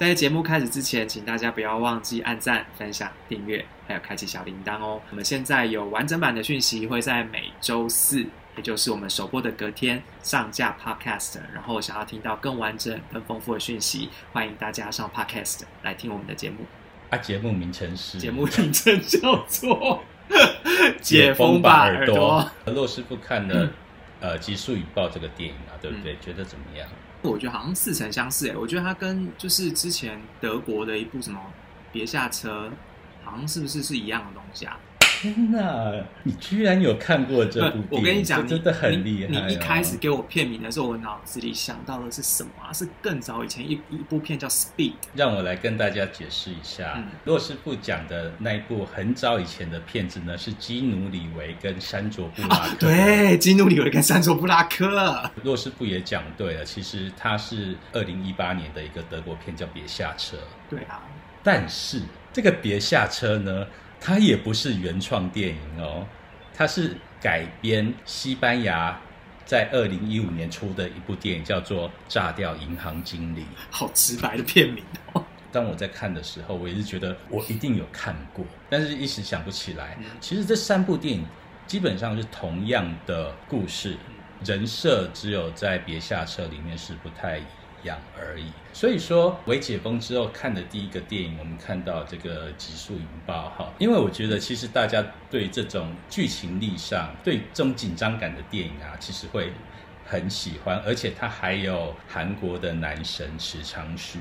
[0.00, 4.98] 在节目开始之前，请大家不要忘记按赞、分享、订阅，还有开启小铃铛哦。
[5.10, 8.24] 我们现在有完整版的讯息会在每周四，
[8.56, 11.38] 也就是我们首播的隔天上架 Podcast。
[11.52, 16.64] 然后想要听到更完整、更丰富的讯息，欢迎大家上 Podcast 来听我们的节目。
[17.10, 20.02] 啊，节目名称是节目名称叫做
[21.02, 22.50] 《解封吧耳朵》。
[22.72, 23.70] 骆师傅看了
[24.20, 26.16] 呃《极速引爆》这个电影啊，对不对？
[26.22, 26.88] 觉得怎么样？
[27.22, 31.40] 我觉得好像似曾相识诶，我觉得它跟就是之前德国的一部什么
[31.92, 32.70] 别下车，
[33.22, 34.78] 好像是不是是一样的东西啊？
[35.20, 36.02] 天哪！
[36.22, 37.84] 你居然有看过这部？
[37.90, 39.28] 我跟你讲，真的很厉害。
[39.28, 42.72] 你一开始给我片名的时候，我脑子里想到的是什么啊？
[42.72, 44.92] 是更早以前一一部片叫《Speed》。
[45.14, 52.76] 让我来跟大家解释一下，洛师傅讲的那一部很早以前的片子呢，是基努里维跟山卓布拉克。
[52.78, 55.30] 对，基努里维跟山卓布拉克。
[55.42, 60.38] 洛师傅也讲对了，其实它是二零一八年的一个德国片，叫《别下车》。
[60.70, 61.02] 对啊，
[61.42, 62.00] 但是
[62.32, 63.66] 这个《别下车》呢？
[64.00, 66.06] 它也不是原创电影哦，
[66.54, 68.98] 它是改编西班牙
[69.44, 73.42] 在二零一五年出的一部电影，叫做《炸掉银行经理》。
[73.70, 75.22] 好直白的片名哦！
[75.52, 79.98] 当我在看的时候，我也是觉得我一定有看过，但是一时想不起来。
[80.20, 81.26] 其实这三部电影
[81.66, 83.96] 基本上是同样的故事，
[84.44, 87.40] 人设只有在《别下车》里面是不太。
[87.84, 99.52] 样而已，所以说，为解封之后看的第一个电影，我们看到这个《极速引爆》哈，因为我觉得其实大家对这种剧情力上、对这种紧张感的电影啊，其实会
[100.06, 104.18] 很喜欢，而且它还有韩国的男神池昌旭。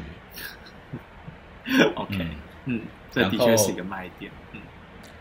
[1.96, 2.28] OK，
[2.66, 4.32] 嗯，这的确是一个卖点。
[4.54, 4.62] 嗯，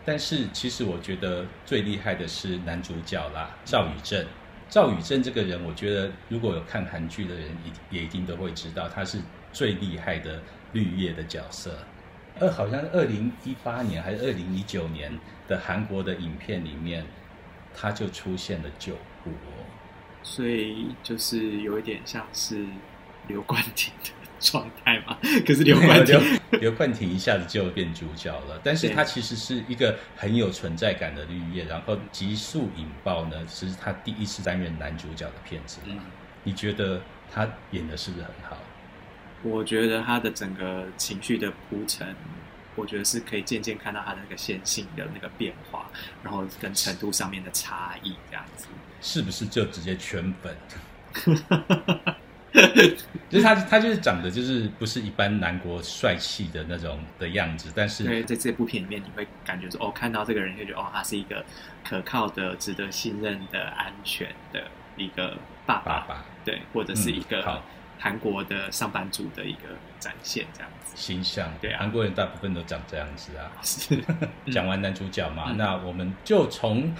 [0.05, 4.25] 但是其实我觉得最厉害的是男主角啦，赵宇正。
[4.69, 7.49] 赵宇正这个人，我觉得如果有看韩剧的人，
[7.91, 9.19] 也也一定都会知道，他是
[9.51, 10.39] 最厉害的
[10.73, 11.75] 绿叶的角色。
[12.39, 15.11] 呃，好像二零一八年还是二零一九年
[15.47, 17.03] 的韩国的影片里面，
[17.73, 18.93] 他就出现了九
[19.23, 19.31] 部，
[20.21, 22.65] 所以就是有一点像是
[23.27, 24.11] 刘冠廷的。
[24.39, 28.59] 状态嘛， 可是刘冠廷，刘冠廷一下子就变主角了。
[28.63, 31.65] 但是他其实是一个很有存在感的绿叶。
[31.65, 35.79] 然后《急速引爆》呢，是他第一次担任男主角的片子。
[35.85, 35.99] 嗯，
[36.43, 37.01] 你觉得
[37.31, 38.57] 他演的是不是很好？
[39.43, 42.15] 我觉得他的整个情绪的铺陈，
[42.75, 45.89] 我觉得是可以渐渐看到他的那个线性的那个变化，
[46.23, 48.67] 然后跟程度上面的差异这样子。
[49.01, 50.55] 是不是就直接圈粉？
[53.29, 61.45] 就是他，他就是长得就是不是一般南国帅气的那种的样子，但是在这部片里面，你会感觉说，哦，看到这个人就觉得，哦，他是一个
[61.87, 64.63] 可靠的、值得信任的、安全的
[64.97, 67.61] 一个爸爸，对，或者是一个
[67.99, 71.51] 韩国的上班族的一个展现，这样子形象。
[71.61, 73.51] 对，韩国人大部分都长这样子啊。
[73.61, 73.97] 是，
[74.51, 76.93] 讲完男主角嘛，那我们就从。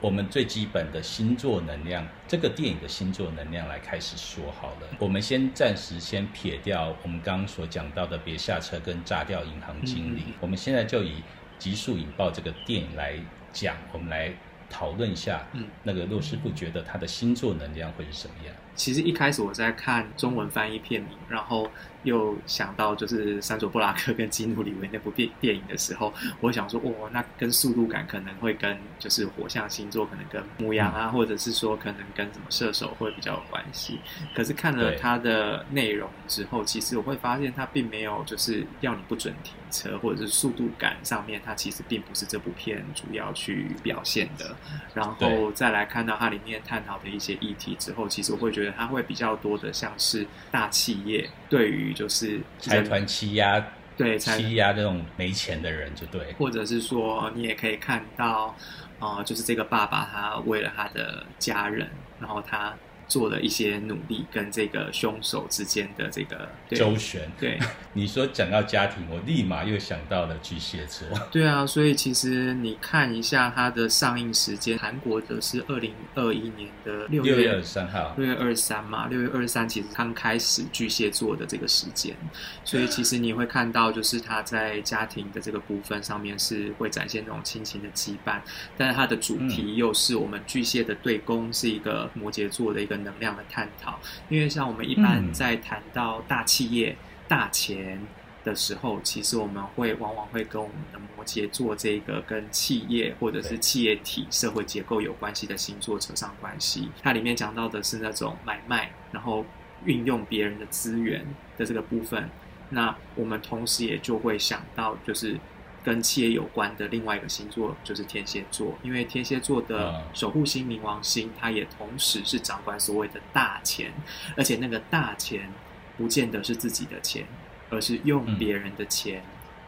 [0.00, 4.88] 我们最基本的星座能量，这个电影的星座能量来开始说好了。
[4.98, 11.22] 我们先暂时先撇掉我们刚刚所讲到的别下车跟炸掉银行经理，我们现在就以
[11.58, 13.18] 极速引爆这个电影来
[13.52, 14.32] 讲，我们来
[14.68, 18.54] 讨论一下，嗯，那个洛师傅觉得他的星座能量会是什么样？
[18.76, 21.68] 其实一开始我在看中文翻译片名，然后。
[22.02, 33.98] 又想到就是山卓布拉克跟基努里维那部电电影的时候，我想说，哇，那跟速度感可能会跟就是火象星座，可能跟母羊啊，或者是说可能跟什么射手会比较有关系。
[34.36, 44.54] 可是看了它的内容之后，其实我会发现它并没有就是要你不准停车，或者是速度感上面，它其实并不是这部片主要去表现的。
[44.94, 53.64] 然后再来看到它里面探讨的一些议题之后，其实我会觉得它会比较多的像是大企业对于就是财团欺压，
[53.96, 56.32] 对欺压这种没钱的人，就对。
[56.38, 58.54] 或者是说，你也可以看到，
[58.98, 61.90] 啊，就是这个爸爸他为了他的家人，
[62.20, 62.74] 然后他。
[63.08, 67.30] 做了一些努力，跟这个凶手之间的这个周旋。
[67.38, 67.58] 对，
[67.94, 71.06] 你说讲到家庭，我立马又想到了巨蟹座。
[71.30, 82.16] 对啊，所以其实你看一下它的上映时间，韩国的是二零二一年的六月二十三号，六月二十三嘛，六月二十三其实刚开始巨蟹座的这个时间，
[82.64, 88.40] 所以其实你会看到，就是他在家庭的这个部分上面是会展现那种亲情的羁绊，
[88.76, 92.95] 但是它的主题又是我们巨蟹的对宫是一个摩羯座的一个。
[92.98, 93.98] 能量的探讨，
[94.28, 96.96] 因为像我们一般在谈到大企业、
[97.28, 98.00] 大钱
[98.44, 106.90] 的时候，其实我们会往往会跟我们的摩羯座这个跟企业或者是企业体社会结构有关系的星座扯上关系。
[107.02, 109.44] 它里面讲到的是那种买卖，然后
[109.84, 111.26] 运用别人的资源
[111.58, 112.28] 的这个部分。
[112.70, 115.38] 那我们同时也就会想到，就是
[115.86, 123.92] 跟企业有关的另外一个星座就是天蝎座，因为天蝎座的守护星冥王星，它也同时是掌管所谓的大钱，
[124.36, 125.48] 而且那个大钱
[125.96, 127.24] 不见得是自己的钱，
[127.70, 129.22] 而是用别人的钱，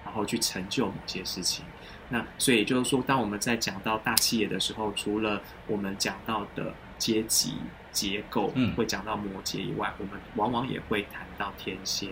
[0.04, 1.64] 然后去成就某些事情。
[2.08, 7.54] 那所以就是说，当我们在讲到大企业的时候，除了我们讲到的阶级
[7.98, 12.08] 结构，嗯，会讲到摩羯以外，我们往往也会谈到天蝎。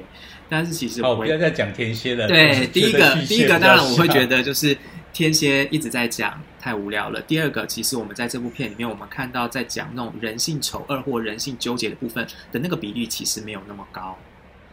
[0.49, 2.27] 但是其实哦，不要再讲天蝎了。
[2.27, 4.77] 对，第一个，第一个当然我会觉得就是
[5.13, 7.21] 天蝎一直在讲太无聊了。
[7.21, 14.19] 第二个，其实我们在这部片里面，我们看到在讲那种人性丑恶或人性纠结的部分的那个比例，其实没有那么高。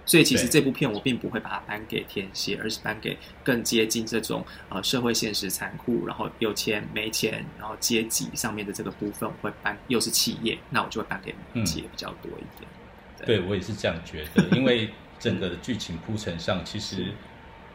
[0.05, 12.69] 所以其实这部片我并不会把它颁给天蝎，而是颁给更接近这种呃社会现实残酷，然后有钱没钱，然后阶级上面的这个部分，我会颁又是企业，那我就会颁给摩羯比较多一点。
[13.25, 13.39] 对。
[13.41, 14.89] 我也是这样觉得，因为
[15.19, 17.13] 整个的剧情铺陈上，其实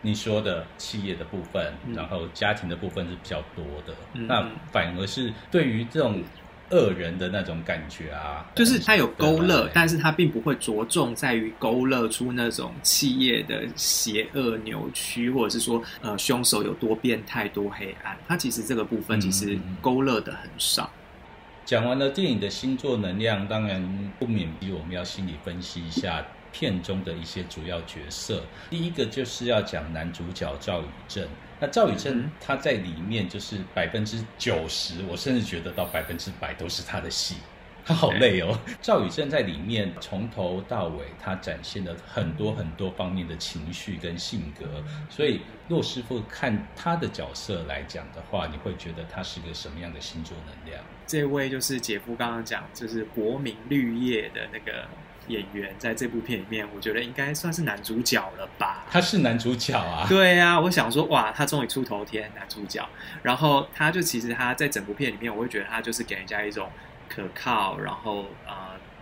[0.03, 6.23] 你说的企业的部分，然后家庭的部分是比较多的，那反而是对于这种。
[6.71, 18.17] 恶人的那种感觉啊，就是他有勾勒，但是他并不会着重在于勾勒出那种企业的邪恶扭曲，或者是说呃凶手有多变态多黑暗。
[18.29, 20.91] 他其实这个部分其实勾勒的很少。
[21.65, 28.43] 讲完了电影的星座能量，当然不免逼我们要心理分析一下片中的一些主要角色。
[28.71, 31.27] 第一个就是要讲男主角赵宇正。
[31.61, 37.37] 那赵宇正他在里面就是百分之九十，我甚至觉得到百分之百都是他的戏，
[37.85, 38.57] 他好累哦。
[38.81, 44.67] 赵宇正在里面从头到尾，他展现了很多很多方面的情绪跟性格，
[45.11, 50.85] 所以骆师傅看他的角色来讲的话，你会觉得他是个什么样的星座能量？
[51.07, 54.87] 这位就是姐夫刚刚讲，就是国民绿叶的那个。
[55.29, 58.85] 演员在这部片里面，我觉得应该算是男主角了吧？
[58.91, 60.07] 他是男主角啊！
[60.09, 62.87] 对啊，我想说，哇，他终于出头天，男主角。
[63.23, 66.71] 然后他就其实他在整部片里面，我会觉得他就是给人家一种
[67.09, 68.55] 可靠，然后呃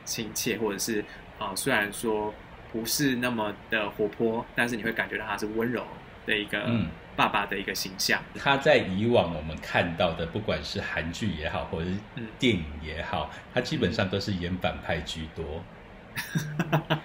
[0.04, 1.04] 亲切，或者是
[1.38, 2.34] 呃虽然说
[2.72, 5.84] 不是那么的活泼，但是你会感觉到他是温柔
[6.26, 6.68] 的一个
[7.14, 8.20] 爸爸的一个形象。
[8.34, 11.96] 他在以往我们看到的，不管是韩剧也好，或者是
[12.38, 15.62] 电影也好，他基本上都是演反派居多。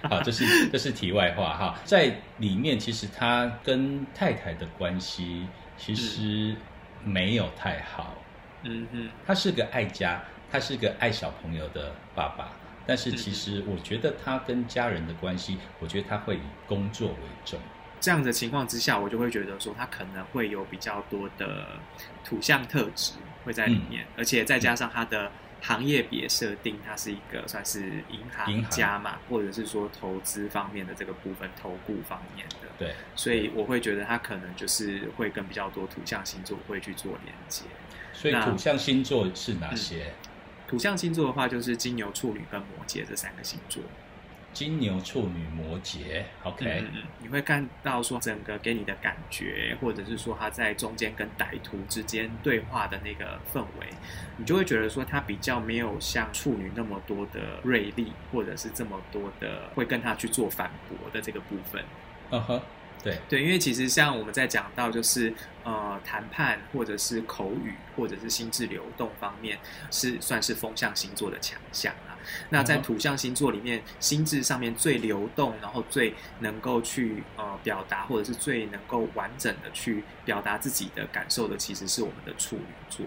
[0.08, 6.54] 好，这是这是题外话哈，在里面其实他跟太太的关系其实
[7.04, 8.14] 没有太好，
[8.62, 12.52] 嗯哼，他是个爱家，他是个爱小朋友的爸爸，
[12.86, 17.58] 但是其实我觉得他跟家人的关系，我觉得他会以工作为重，
[18.00, 21.66] 这样的情况之下，我就会觉得说他可能会有比较多的
[22.24, 23.12] 土象特质
[23.44, 25.30] 会在里面，而且再加上他的。
[25.62, 32.68] 行业别设定，它是一个算是银行家嘛，或者是说投资方面的这个部分，投顾方面的。
[32.78, 37.62] 对，所以我会觉得它可能就是会跟比较多土象星座会去做连接。
[38.12, 40.12] 所以土象星座是哪些？
[40.66, 43.82] 土象星座的话，就是金牛、处女跟摩羯这三个星座。
[44.52, 53.86] 金牛、处女、摩羯，OK，嗯你会看到说整个给你的感觉，或者是说他在中间跟歹徒之间对话的那个氛围，
[54.36, 61.82] 你就会觉得说他比较没有像处女那么多的锐利，或者是这么多的会跟他去做反驳的这个部分。
[62.30, 62.60] 嗯哼，
[63.02, 65.32] 对对，因为其实像我们在讲到就是
[65.64, 69.58] 呃谈判或者是口语或者是心智流动方面，
[69.90, 72.11] 是算是风象星座的强项啊。
[72.50, 83.06] 那在土象星座里面，心智上面最流动，然后最能够去呃表达，或者是最能够完整的去表达自己的感受的，其实是我们的处女座。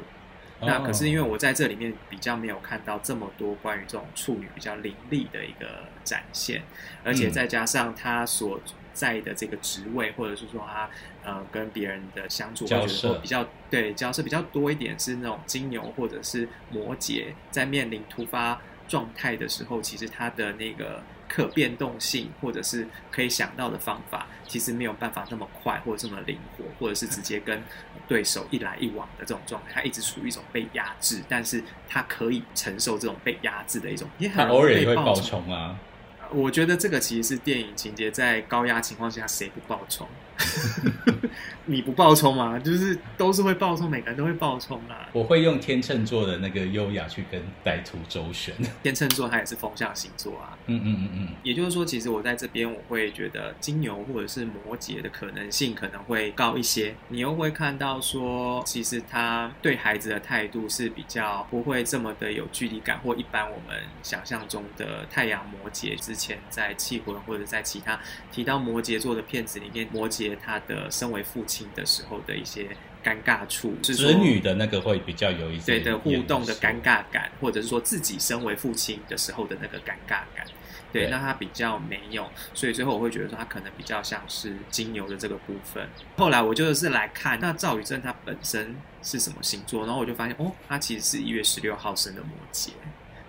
[0.61, 6.63] 那可是因为我在这里面比较没有看到这么多关于这种处女比较凌厉的一个展现，
[7.03, 8.59] 而且再加上他所
[8.93, 10.89] 在的这个职位，或者是说他
[11.25, 18.61] 呃跟别人的相处，我觉得说比较对角色比较多一点，是那种金牛或者是摩羯在面临突发。
[18.87, 27.61] 状态的时候，其实它的那个可变动性，或者是可以想到的方法，其实没有办法那么快，或者这么灵活，或者是直接跟
[28.07, 29.71] 对手一来一往的这种状态。
[29.73, 35.79] 他一直处于一种被压制，但是他可以承受这种被压制的一种，也很偶尔也会爆冲啊。
[36.31, 40.07] 我觉得这个其实是电影情节，在高压情况下谁不爆冲？
[41.65, 42.59] 你不爆冲吗？
[42.59, 45.09] 就是都是会爆冲，每个人都会爆冲啦。
[45.13, 48.53] 我会用天秤座的那个优雅去跟歹徒周旋。
[48.83, 50.57] 天秤座它也是风象星座啊。
[50.67, 51.27] 嗯嗯嗯嗯。
[51.41, 56.95] 也就是说，其实我在这边我会觉得金牛或者是摩羯的可能性可能会高一些。
[57.07, 65.95] 你又会看到说，其实他对孩子的态度是比较不会这么的有距离感，或一般我们想象中的太阳摩羯。
[65.95, 67.99] 之前在气魂或者在其他
[68.31, 71.54] 提到摩羯座的片子里面，摩羯他的身为父亲。
[71.75, 72.67] 的时候的一些
[73.03, 80.45] 尴尬处，子女的那个会比较有一些对的互动的尴尬感，或者是说自己身为父亲的时候的那个尴尬感，
[80.91, 85.87] 对，那他比较没有，所以最后我会觉得说他可能比较像是金牛的这个部分。
[86.17, 92.69] 后来我就是来看那赵宇正他本身是什么星座，然后我就发现哦，他其实是一月十六号生的摩羯。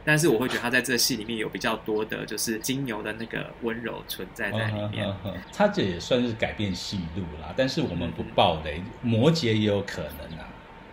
[0.06, 5.12] 但是我会觉得他在这个戏里面有比较多的，就是金牛的那个温柔存在在里面。
[5.52, 10.46] 他这也算是改变戏路啦，但是我们不爆雷，摩羯也有可能啊。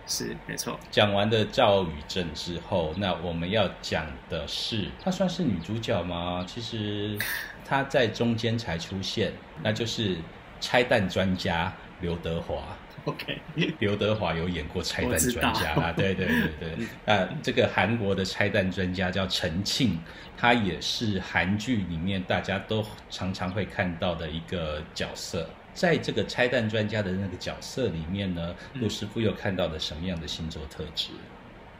[0.06, 0.78] 是没错。
[0.90, 6.44] 讲完的赵宇正之后，那我们要讲的是，她算是女主角吗？
[6.46, 7.16] 其实
[7.64, 10.16] 她在中间才出现，那就是
[10.60, 12.76] 拆弹专家刘德华。
[13.12, 13.38] OK，
[13.80, 19.98] 刘德华有演过拆弹专家啦，对对对对，啊，这个韩国的拆弹专家叫陈庆，
[20.38, 25.46] 他也是韩剧里面大家都常常会看到的一个角色。
[25.74, 31.10] 在这个拆弹专家的那个角色里面呢，陆师傅有看到的什么样的星座特质？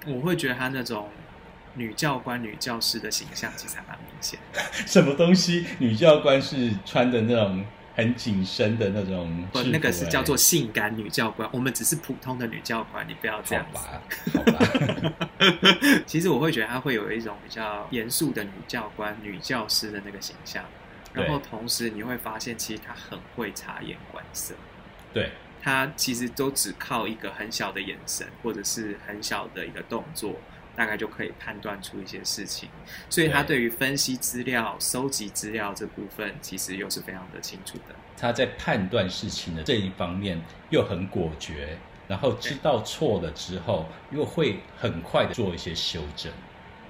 [0.06, 1.08] 我会觉得他那种
[1.72, 4.38] 女教官、女教师的形象其实还蛮明显。
[4.86, 5.64] 什么东西？
[5.78, 7.64] 女教官是穿的那种？
[7.94, 11.48] 很紧身的那种，不，那个是叫做性感女教官。
[11.52, 14.02] 我们只是普通的女教官，你不要这样吧。
[14.32, 14.58] 好吧。
[16.04, 20.64] 其实我会觉得她会有一种比较严肃的女教官、女教师的那个形象。
[21.12, 24.54] 然后同时你会发现，其实她很会察言观色。
[25.12, 25.30] 对。
[25.62, 30.34] 她其实都只靠一个很小的眼神，或者是很小的一个动作。
[30.76, 32.68] 大概就可以判断出一些事情，
[33.08, 37.94] 所以他对于分析资料、收集资料这部分，其实又是非常的清楚的。
[38.16, 40.40] 他在判断事情的这一方面
[40.70, 41.78] 又很果决，
[42.08, 46.32] 然后知道错了之后，又会很快的做一些修正。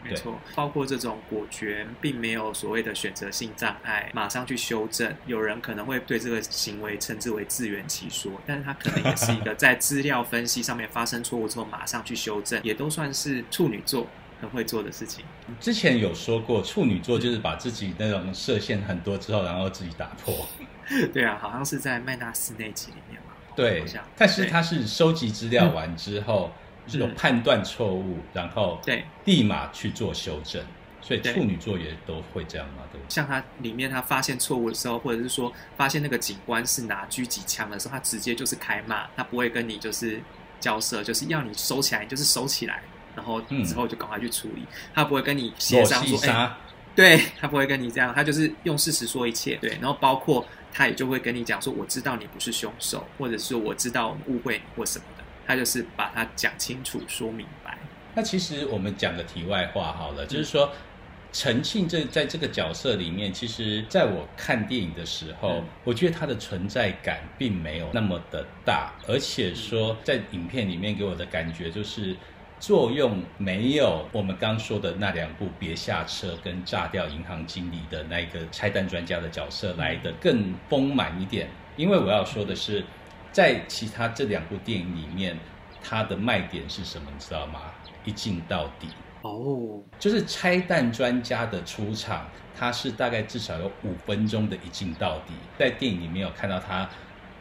[0.04, 5.10] 没错，包括这种果决，并没有所谓的选择性障碍，马上去修正。
[5.26, 14.06] 有人可能会对这个行为称之为自圆其说，但是他可能也是一个 在资料分析上面发生错误之后马上去修正，也都算是处女座
[14.42, 15.24] 很会做的事情。
[15.58, 20.46] 之前有说过，处女座就是把自己那种设限很多之后，然后自己打破。
[21.14, 23.32] 对啊，好像是在麦纳斯那集里面嘛。
[23.56, 23.84] 对，
[24.16, 26.52] 但是他是收集资料完之后。
[26.92, 30.62] 有判断错误，然后对立马去做修正，
[31.00, 32.82] 所以处女座也都会这样吗？
[32.92, 33.00] 对。
[33.08, 40.20] 像他里面他发现错误的时候，或者是说发现那个警官是拿狙击枪的时候，他直接就是开骂，他不会跟你就是
[40.60, 42.82] 交涉，就是要你收起来，就是收起来，
[43.14, 46.50] 然后之后就赶快去处理，他不会跟你协商说，哎，
[46.94, 55.04] 对他不会跟你这样，他就是用事实说一切，对，然后包括他也就会跟你讲说，我知道你不是凶手，或者是我知道误会你或什么。
[55.46, 57.78] 他就是把它讲清楚、说明白。
[58.14, 60.70] 那其实我们讲个题外话好了，就是说
[61.32, 72.16] 陈庆这在这个角色里面，其实在我看电影的时候，我觉得他的存在感并没有那么的大，而且说在影片里面给我的感觉就是
[72.60, 81.48] 作用没有我们刚说的那两部《别下车》跟《炸掉银行经理》的那个拆弹专家的角色来的更丰满一点。
[81.76, 82.84] 因为我要说的是。
[83.34, 85.36] 在其他这两部电影里面，
[85.82, 87.08] 它的卖点是什么？
[87.12, 87.60] 你知道吗？
[88.04, 88.88] 一镜到底
[89.22, 96.88] 哦，就是拆弹专家的出场，他是大概至少有五分钟的一镜到底，在电影里面有看到他。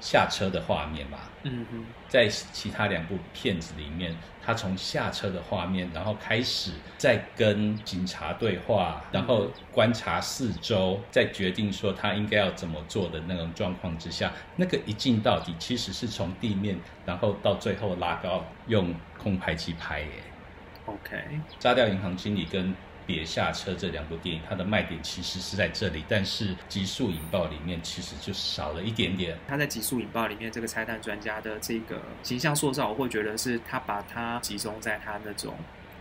[0.01, 4.13] 下车的画面嘛，嗯哼，在其他两部片子里面，
[4.45, 20.07] 他从下车的画面，然后开始在跟警察对话，然后观察四周，再决定说他应该要怎么做的那种状况之下，那个一镜到底其实是从地面，然后到最后拉高用空拍机拍耶。
[20.85, 21.17] OK，
[21.59, 22.75] 炸掉银行经理跟。
[23.05, 29.37] 别下车这两部电影，它的卖点其实是在这里，但是《极速引爆》里面其实就少了一点点。
[29.47, 35.55] 他在《极速引爆》里面这个拆弹专家的这个形象塑造，我会觉得是他把他集中在他那种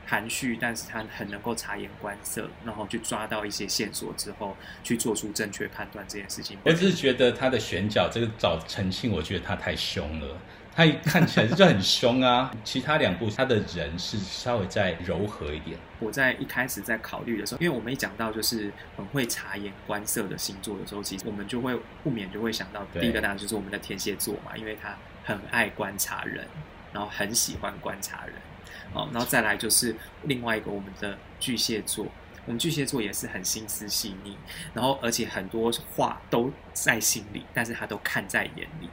[0.06, 6.58] 含蓄，但是他很能够察言观色，然后去抓到一些线索之后，去做出正确判断这件事情。
[6.64, 10.36] 我只是觉得他的选角，这个找陈庆，我觉得他太凶了。
[10.74, 12.50] 他看起来就很凶啊。
[12.64, 15.78] 其他两部他的人是稍微再柔和一点。
[16.00, 26.46] 我在一开始在考虑的时候，因为我们一讲到就是很会察言观色的星座的时候，其实我们就会不免就会想到第一个当然就是我们的天蝎座嘛，因为他很爱观察人，
[26.92, 28.34] 然后很喜欢观察人。
[28.94, 32.06] 哦，然后再来就是另外一个我们的巨蟹座，
[32.44, 34.36] 我们巨蟹座也是很心思细腻，
[34.74, 38.90] 然后而且很多话都在心里，但是他都看在眼里，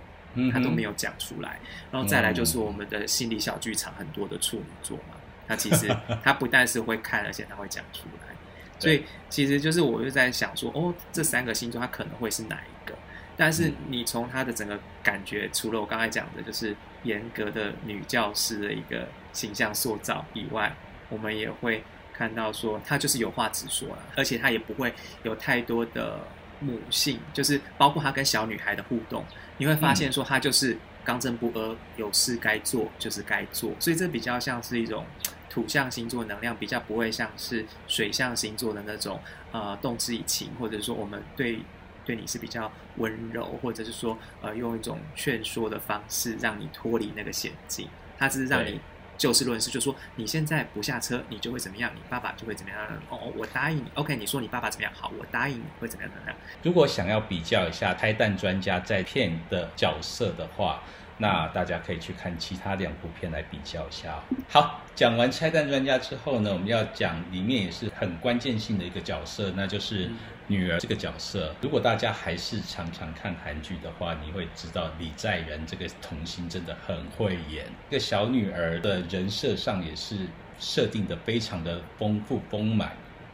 [0.51, 1.59] 他都没有讲出来。
[1.91, 5.15] 然后再来就是我们的心理小剧场很多的处女座嘛，
[5.47, 5.87] 他其实
[6.23, 8.35] 他不但是会看，而且他会讲出来。
[8.79, 12.95] 所以其实就是我就在想说，哦，这三个星座他可能会是哪一个？
[13.35, 19.07] 但是你从他的整个感觉，除了我刚才讲的，就是严格的女教师的一个。
[19.31, 20.75] 形象塑造以外，
[21.07, 26.19] 我们也会看到说他就是有话直说了，而且他也不会有太多的
[26.59, 29.23] 母性，就是包括他跟小女孩的互动，
[29.57, 35.05] 你会发现说他就是刚正不阿，有事该做就是该做，所以这比较像是一种
[35.49, 39.19] 土象星座能量，比较不会像是水象星座的那种
[39.51, 41.59] 呃动之以情，或者说我们对
[42.05, 47.87] 对你是比较温柔，或者是说呃用一种劝说的方式让你脱离那个险境，
[48.17, 48.79] 他只是让你。
[49.19, 51.91] 就事论事，就说你现在不下车，你就会怎么样？
[51.93, 52.79] 你爸爸就会怎么样？
[53.09, 53.83] 哦，我答应你。
[53.95, 54.93] OK，你说你爸爸怎么样？
[54.95, 56.11] 好，我答应你会怎么样？
[56.11, 56.37] 怎么样？
[56.63, 60.81] 如果想要比较一下拆弹专家在片的角色的话，
[61.17, 64.23] 那大家可以去看其他两部片来比较一下。
[64.47, 70.09] 好，讲完拆弹专家之后呢，我们要讲里面也是很关键性的一个角色，那就是。
[70.49, 77.67] 女儿这个角色，如果大家还是常常看韩剧的话，你会知道李在仁这个童星真的很会演。
[77.91, 80.25] 这个小女儿的人设上也是
[80.59, 82.91] 设定的非常的丰富丰满，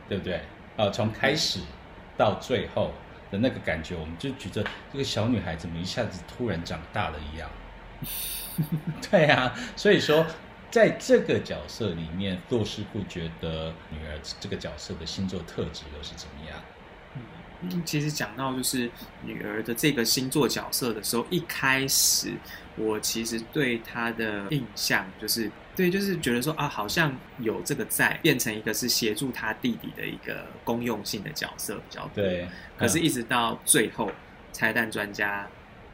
[0.09, 0.41] 对不对？
[0.75, 1.61] 啊，从开始
[2.17, 2.91] 到最后
[3.31, 7.49] 的那个感觉，我们就觉得这个小女孩怎么一下子突然长大了一样。
[9.09, 10.25] 对啊，所以说
[10.69, 16.59] 在这个角色里面，洛师傅觉得女儿这个角色的星座特质又是怎么样？
[17.85, 18.89] 其实讲到就是
[19.23, 22.33] 女儿的这个星座角色的时候，一开始
[22.75, 32.23] 我其实对她的印象就是对，就是觉得说啊，好像有这个在，变成一个是协助她弟弟的一个公用性的角色比较多。
[32.23, 34.11] 对，可是，一直到最后
[34.53, 35.47] 拆弹专家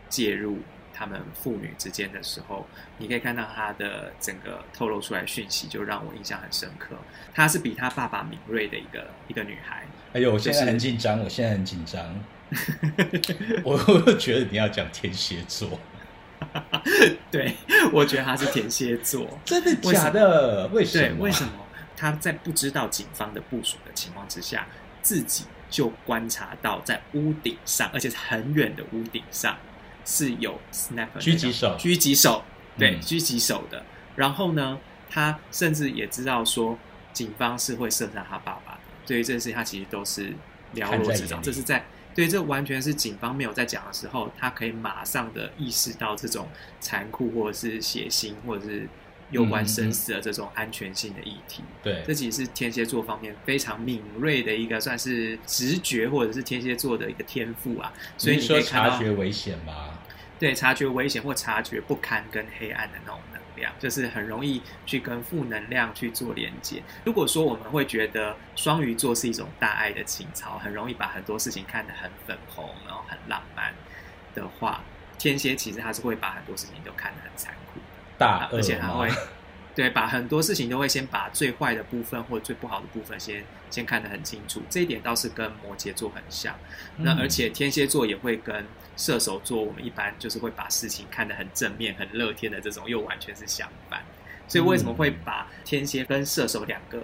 [0.10, 0.60] 介入。
[0.94, 2.68] 他们父女之间的时候，
[3.00, 6.96] 你可以看到她的整个透露出来讯息，就让我印象很深刻。
[7.34, 9.88] 她是比她爸爸敏锐的一个一个女孩。
[10.14, 12.04] 哎呦，我现在很紧张，我现在很紧张。
[13.64, 15.80] 我 我觉得你要讲天蝎座，
[17.32, 17.56] 对
[17.94, 20.68] 我觉得他是天蝎座，真的假的？
[20.68, 21.24] 为什么？
[21.24, 21.52] 为什么
[21.96, 24.68] 他在不知道警方的部署的情况之下，
[25.02, 29.58] 自己就观察到在屋顶上，而且是很远的屋顶上。
[30.04, 32.44] 是有 sniper 狙击手，狙击手，
[32.76, 33.86] 对，狙击手的。
[34.16, 36.76] 然后呢，他甚至也知道说，
[37.14, 38.81] 警方是会射杀他爸爸的。
[39.12, 40.34] 对于这件事情，他其实都是
[40.76, 41.44] 了如指掌。
[41.44, 41.84] 这是在
[42.16, 46.48] 对，这完全是警方没有在讲的时候，他可以马上的意识到这种
[46.80, 48.88] 残酷或者是血腥或者是
[49.32, 51.62] 攸关生死的这种安全性的议题。
[51.84, 57.92] 对，这其实是天蝎座方面非常敏锐的一个，算是直觉或者是天蝎座的一个天赋啊。
[58.18, 60.00] 所以你说察觉危险吗？
[60.40, 63.31] 对，察觉危险或察觉不堪跟黑暗的那种能
[63.62, 66.84] 量，就是很容易去跟负能量去做连接。
[67.06, 73.74] 如果说我们会觉得双鱼座是一种大爱的情操，很容易把很多事情看得很粉红，然后很浪漫
[74.36, 74.82] 的话，
[75.18, 77.80] 天蝎其实他是会把很多事情都看得很残酷，
[78.18, 79.10] 大而且他会。
[79.74, 86.54] 对，把很多事情都会先把最坏的部分或最不好的部分先先看得很清楚，这一点倒是跟摩羯座很像。
[86.98, 88.66] 那而且天蝎座也会跟
[88.98, 94.04] 射手座，我们一般就是会把事情看得很正面、很乐天的这种，又完全是相反。
[94.46, 97.02] 所以为什么会把天蝎跟射手两个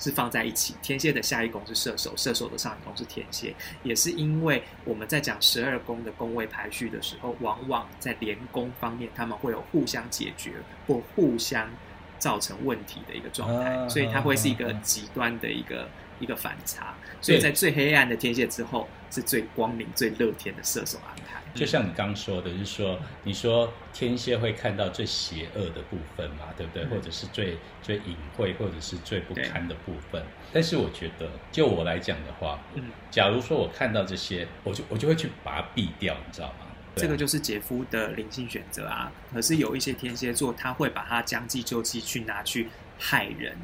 [0.00, 0.74] 是放在一起？
[0.82, 3.54] 天蝎的下一宫是射手，射手的上一宫是天蝎，
[3.84, 10.54] 也是因为我们在讲十二宫的宫位排序的时候，往往在连宫方面，他们会有互相解决
[10.88, 11.70] 或互相。
[12.18, 15.88] 造成问题的一个状态，所以它会是一个极端的一个
[16.20, 16.94] 一个反差。
[17.20, 21.42] 所以在最黑暗的天蝎之后，是最光明、最乐天的射手安排。
[21.54, 26.84] 就像你刚说的，就是说，你说天蝎会看到最邪恶的部分嘛，对不对？
[26.86, 30.22] 或者是最最隐晦，或者是最不堪的部分。
[30.52, 36.66] 但是我觉得，就我来讲的话，嗯，假如说我看到这些，我就我就会去把它避掉，你知道吗？
[36.98, 43.56] 这个就是姐夫的灵性选择啊，可是有一些天蝎座他会把它将计就计去拿去害人，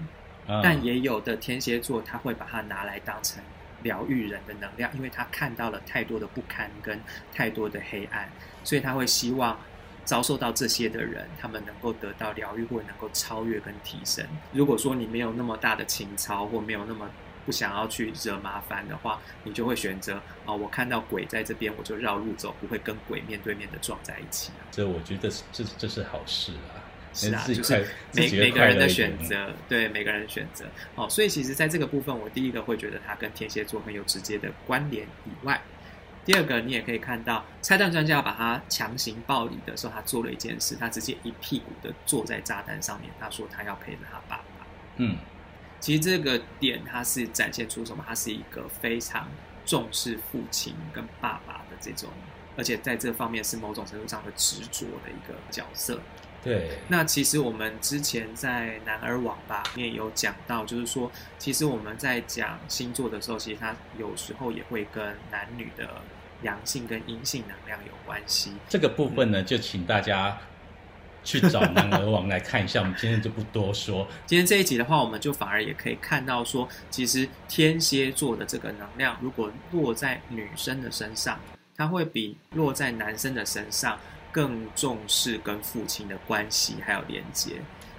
[0.63, 3.43] 但也有的天蝎座他会把它拿来当成
[3.83, 6.99] 疗愈人的能量，因为他看到了太多的不堪跟
[7.35, 8.31] 太多的黑暗，
[8.63, 9.59] 所以他会希望
[10.05, 14.25] 遭受到这些的人，他们能够得到疗愈或能够超越跟提升。
[14.53, 17.11] 如果说你没有那么大的情操，或没有那么
[17.47, 24.51] 不想要去惹麻烦的话，你就会选择啊，我看到鬼在这边，我就绕路走，不会跟鬼面对面的撞在一起。
[24.71, 26.83] 这我觉得这这是好事啊。
[27.17, 30.65] 是啊，就是每每个人的选择，对每个人选择
[30.97, 31.09] 哦。
[31.09, 35.63] 所以其实在这个部分，我第一个会觉得它跟天蝎座很有直接的关联以外，
[36.25, 44.67] 第二个你也可以看到，拆弹专家把他强行暴力的时候，他做了一件事，他直接一屁股的坐在炸弹上面，他说他要陪着他爸爸。
[44.97, 45.17] 嗯，
[45.85, 48.03] 其实这个点它是展现出什么？
[48.09, 49.29] 它是一个非常
[49.67, 52.09] 重视父亲跟爸爸的这种，
[52.57, 56.01] 而且在这方面是某种程度上的执着的一个角色。
[56.43, 66.01] 对，那其实我们之前在男儿网吧里面有讲到，就是说，其实我们在讲星座的时候，其实它有时候也会跟男女的
[66.41, 68.55] 阳性跟阴性能量有关系。
[68.71, 70.39] 这个部分呢，就请大家
[71.25, 72.81] 去找男儿网来看一下。
[72.81, 74.07] 我们今天就不多说。
[74.27, 81.41] 今天这一集的话，我们就反而也可以看到说，其实天蝎座的这个能量，如果落在女生的身上，
[81.77, 83.99] 它会比落在男生的身上。
[84.35, 87.53] 更重视跟父亲的关系还有连接，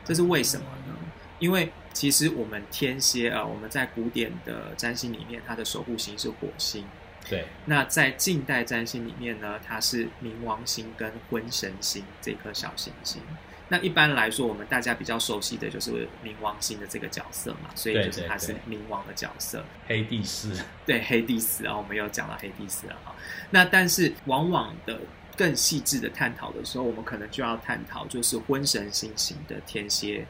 [0.03, 0.93] 这是为什么呢？
[1.39, 6.83] 因为其实我们天蝎啊，我们在古典的占星里面，它的守护星是火星。
[7.29, 7.45] 对。
[7.65, 13.21] 那在近代占星里面呢，它是冥王星跟婚神星这颗小行星。
[13.67, 19.63] 那一般来说，我们大家比较熟悉的就是冥王星的这个角色嘛，所以就是它是冥王的角色。
[19.87, 20.51] 黑帝斯。
[20.85, 23.15] 对，黑帝斯啊，我们又讲到黑帝斯了哈。
[23.49, 24.99] 那但是往往的。
[25.37, 30.25] 更细致的探讨的时候，我们可能就要探讨，就是婚神星型的天蝎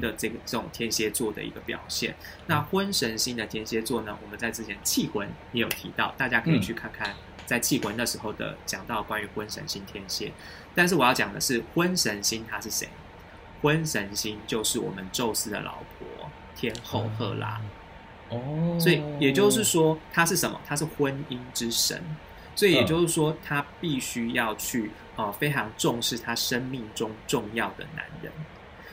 [0.00, 2.14] 的这个这种天蝎座的一个表现。
[2.46, 7.14] 那婚神星的天蝎座呢，我们在之前气魂也有提到，大家可以去看看
[7.46, 10.32] 在气魂那时候的讲到关于婚神星天蝎。
[10.74, 12.88] 但是我要讲的是，婚神星他是谁？
[13.60, 17.60] 婚神星就是我们宙斯的老婆天后赫拉。
[18.30, 20.60] 哦，所以也就是说，他是什么？
[20.66, 22.02] 他是婚姻之神。
[22.54, 28.32] 所以也就是说，他必须要去呃非常重视他生命中重要的男人。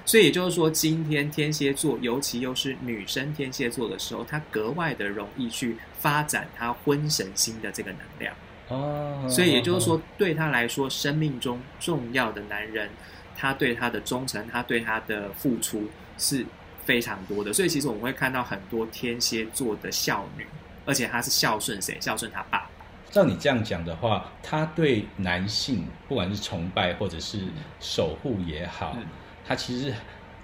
[0.10, 8.34] 所以也就是说，今天天蝎座，尤其又是女生天蝎座的时候，她格外的容易去发展她婚神星的这个能量。
[8.69, 12.89] 哦，所以也就是说，对她来说，生命中重要的男人，
[13.38, 16.43] 他对她的忠诚，他对她的付出是
[16.86, 17.54] 非常多的。
[17.54, 20.43] 所以其实我们会看到很多天蝎座的孝女，
[20.88, 21.95] 而且她是孝顺谁？
[22.02, 22.67] 孝顺他爸。
[23.12, 27.41] 照你这样讲的话，他对男性不管是崇拜或者是
[27.80, 28.98] 守护也好，
[29.49, 29.93] 他其实。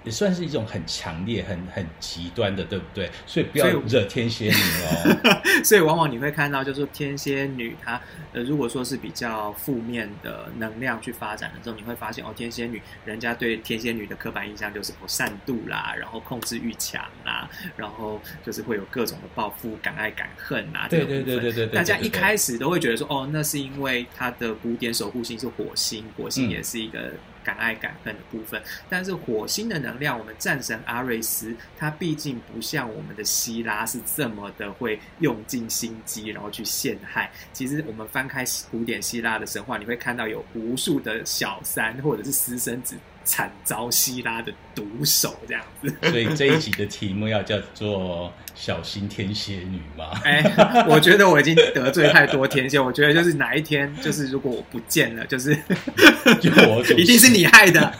[0.04, 3.10] 也算是一种很强烈、很很极端的，对不对？
[3.26, 5.34] 所以不要惹天蝎女哦。
[5.66, 8.00] 所以往往你会看到，就是天蝎女她
[8.32, 20.86] 呃，如果说是比较负面的能量去发展的时候，你会发现哦，天蝎女人家对天蝎女的刻板印象就是不善妒啦，然后控制欲强啦，然后就是会有各种的报复、敢爱敢恨啊。
[20.88, 21.66] 对对对对对。
[21.66, 27.10] 大家一开始都会觉得说，哦，那是因为她的古典守护星是火星，火星也是一个。
[27.46, 37.30] 敢爱敢恨的部分，但是火星的能量，我们战神阿瑞斯，他毕竟不像我们的希拉是这么的会用尽心机，然后去陷害。
[37.52, 42.96] 其实我们翻开古典希腊的神话，你会看到有无数的小三或者是私生子。
[43.26, 50.12] 惨遭希拉的毒手这样子， 所以这一集的题目要叫做“小心天蝎女”吗？
[50.24, 50.40] 哎，
[50.88, 55.54] 我觉得我已经得罪太多天蝎，我觉得就是哪一天，就是如果我不见了，就是
[56.40, 57.92] 就我一定是你害的。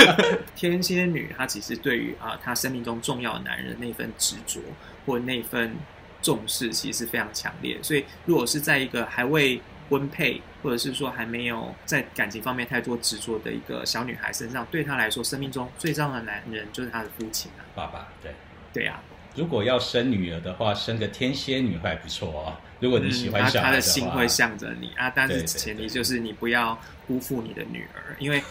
[0.56, 4.60] 天蝎女她其实对于啊她生命中重要的男人那份执着
[5.04, 5.76] 或那份
[6.22, 7.78] 重视，其实是非常强烈。
[7.82, 9.60] 所以如果是在一个还未
[9.90, 18.08] 婚配，或者是说还没有在感情方面太多执着的一个小女孩身上，对她来说，生命中最重要的男人就是她的父亲啊，爸爸。
[18.22, 18.32] 对，
[18.72, 19.02] 对啊。
[19.34, 22.56] 如果要生女儿的话，生个天蝎女还不错哦。
[22.78, 28.42] 如果你喜欢小孩的心会向着你啊，但是前提就是你不要辜负你的女儿，因为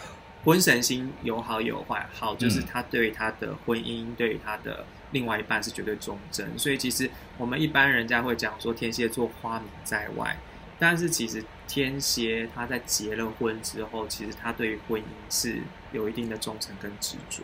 [0.44, 10.38] 婚神星有好有坏，好就是他对他的婚姻，对他的另外一半是绝对忠贞，所以其实我们一般人家会讲说天蝎座花名在外。
[10.80, 15.60] 但是其实天蝎他在结了婚之后，其实他对婚姻是
[15.92, 17.44] 有一定的忠诚跟执着。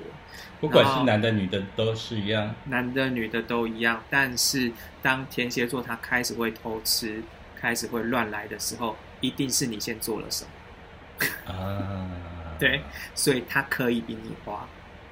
[0.62, 4.02] 不管是男的女的都是一样，男的女的都一样。
[4.10, 4.71] 但是
[5.02, 7.21] 当天蝎座他开始会偷吃，
[7.60, 12.10] 开始会乱来的时候，一定是你先做了什么啊？
[12.58, 12.82] 对，
[13.13, 14.65] 所以他可以比你花。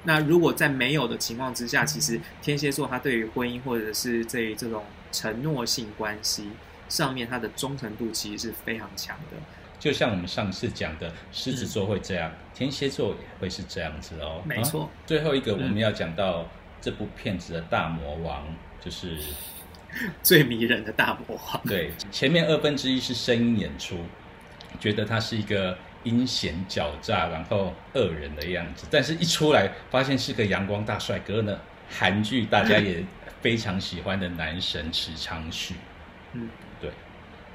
[0.04, 4.82] 那如果在没有的情况之下，其实天蝎座他对于婚姻或者是这这种
[5.12, 6.48] 承诺性关系。
[6.88, 9.36] 上面他的忠诚度其实是非常强的，
[9.78, 14.42] 就像我们上次讲的，狮子座会这样，天蝎座也会是这样子哦。
[14.44, 14.88] 没错。
[15.06, 16.48] 最后一个我们要讲到
[16.80, 18.46] 这部片子的大魔王，
[18.80, 19.18] 就是
[20.22, 21.60] 最迷人的大魔王。
[21.64, 23.98] 对，前面二分之一是声音演出，
[24.80, 31.58] 觉得他是一个阴险狡诈，然后恶人的样子，但是一出来发现是个阳光大帅哥呢。
[31.90, 33.04] 韩剧大家也
[33.42, 35.74] 非常喜欢的男神池昌旭。
[36.32, 36.48] 嗯。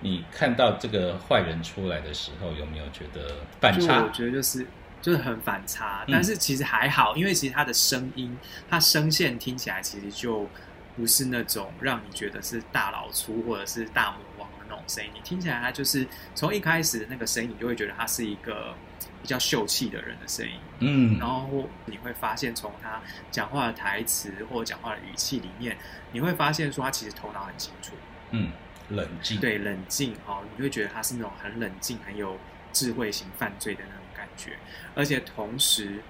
[0.02, 4.02] 你看到这个坏人出来的时候，有没有觉得反差？
[4.02, 4.66] 我觉得就是
[5.02, 8.38] 就是很反差，但是其实还好，因为其实他的声音，
[8.70, 10.48] 他声线听起来其实就
[10.96, 15.12] 不是那种让你觉得是大老粗或者是大魔王的那种声音。
[15.14, 18.74] 你听起来他就是从一开始那个声音，你就会觉得他是一个
[19.22, 20.54] 比较秀气的人的声音。
[20.80, 25.78] 嗯，然后你会发现从他讲话的台词或者讲话的语气里面，
[26.14, 27.94] 你会发现说他其实头脑很清楚。
[28.32, 28.52] 嗯。
[28.90, 32.38] 冷静，对冷静哦，你会觉得他是那种很冷静、很有
[32.74, 34.58] 智慧型犯罪的那种感觉，
[34.96, 36.02] 而且同时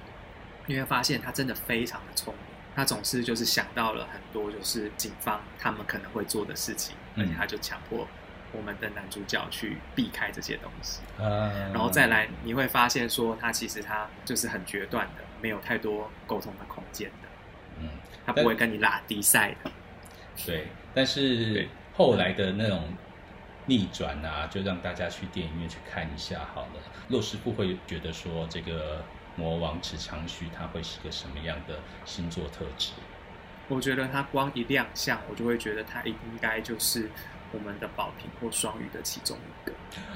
[0.66, 2.44] 你会发现他真的非常的聪明，
[2.76, 8.08] 他总是就是想到了很多就是警方他们可能会做的事情，而且他就强迫
[8.52, 17.28] 我们的男主角去避开这些东西，然后再来你会发现说他其实他就是很决断的，没有太多沟通的空间的，
[17.82, 17.90] 嗯，
[18.26, 19.72] 他不会跟你拉低赛的，
[20.46, 21.68] 对，但是。
[22.00, 22.82] 后来的那种
[23.66, 26.82] 逆转啊，就让大家去电影院去看一下好了。
[27.10, 29.04] 洛师傅会觉得说，这个
[29.36, 32.94] 魔王池昌旭他会是个什么样的星座特质？
[33.68, 37.10] 我觉得他光一亮相，我就会觉得他应该就是
[37.52, 39.76] 我们的宝瓶或双鱼的其中一个。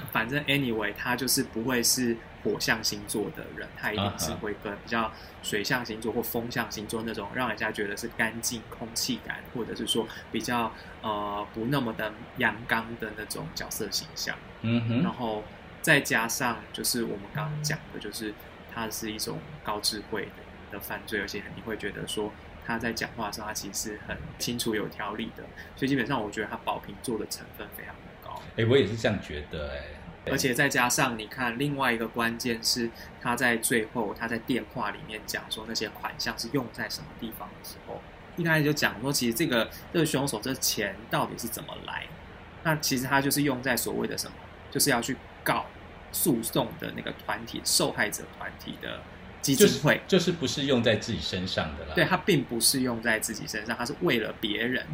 [0.10, 2.16] 反正 anyway，他就是不会是。
[2.44, 14.38] 火象星座的人，他一定是会跟比较水象星座或风象星座那种让人家觉得是干净空气感，或者是说比较呃不那么的阳刚的那种角色形象。
[14.62, 15.04] 嗯哼。
[15.04, 15.44] 然后
[15.82, 18.34] 再加上就是我们刚刚讲的，就是
[18.74, 20.32] 他是一种高智慧的
[20.74, 22.32] 的犯罪，而且你会觉得说
[22.66, 25.44] 他在讲话的时候，他其实是很清楚有条理的。
[25.76, 28.42] 所以基本上，我觉得他宝瓶座的成分非常的高。
[28.58, 30.03] 哎，我也是这样觉得，哎。
[30.26, 32.90] 而且再加上，你看另外一个关键是，
[33.22, 38.02] 他在最后他在电话里面讲说那些款项是用在什么地方的时候，
[38.38, 42.06] 一开始就讲说，其实这个这个凶手这钱到底是怎么来？
[42.64, 44.34] 那其实他就是用在所谓的什么，
[44.72, 45.66] 就是要去告
[46.12, 49.02] 诉讼的那个团体受害者团体的
[49.42, 51.92] 基金会，就是不是用在自己身上的啦。
[51.96, 54.88] 对他并不是用在自己身上，他是为了别人。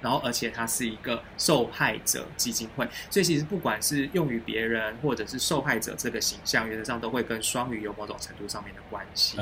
[0.00, 9.38] 然后，而且它是一个受害者基金会，所以其实不管是用于别人，或者是受害者这个形象，原则上都会跟双鱼有某种程度上面的关系。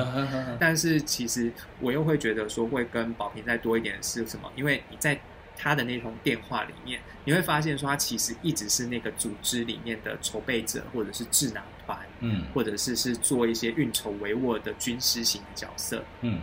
[0.58, 4.50] 但是，其实我又会觉得说，会跟宝平再多一点是什么？
[4.56, 5.18] 因为你在
[5.56, 16.40] 他的那通电话里面，你会发现说，他其实一直是那个组织里面的筹备者，或者是智囊团，嗯，或者是是做一些运筹帷幄的军师型的角色，嗯。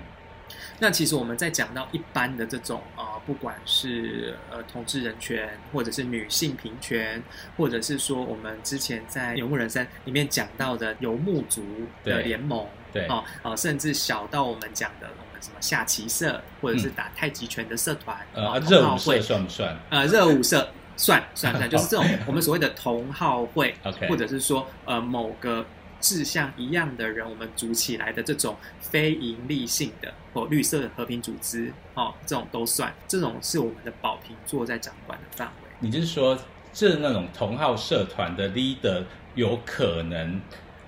[0.80, 7.24] 那其实我们在讲到一般的这种啊，不管是呃同志人权，或者是女性平权，
[7.56, 11.64] 或者是说我们之前在《游牧人生》里面讲到的游牧族
[12.04, 19.80] 的联盟，对啊啊，甚至小到我们讲的我们什么下棋社，或者是打太极拳的社团，呃，热舞社算不算？
[19.90, 23.74] 呃，热舞社算算算， 就是这种我们所谓的同好会，
[24.10, 25.66] 或者是说呃某个。
[26.04, 35.70] 志向一样的人，我们组起来的这种非盈利性的或绿色的和平组织，哦，这种都算，这种是我们的宝瓶座在掌管的范围。
[35.80, 36.38] 你就是说，
[36.74, 40.42] 这那种同号社团的 leader 有可能，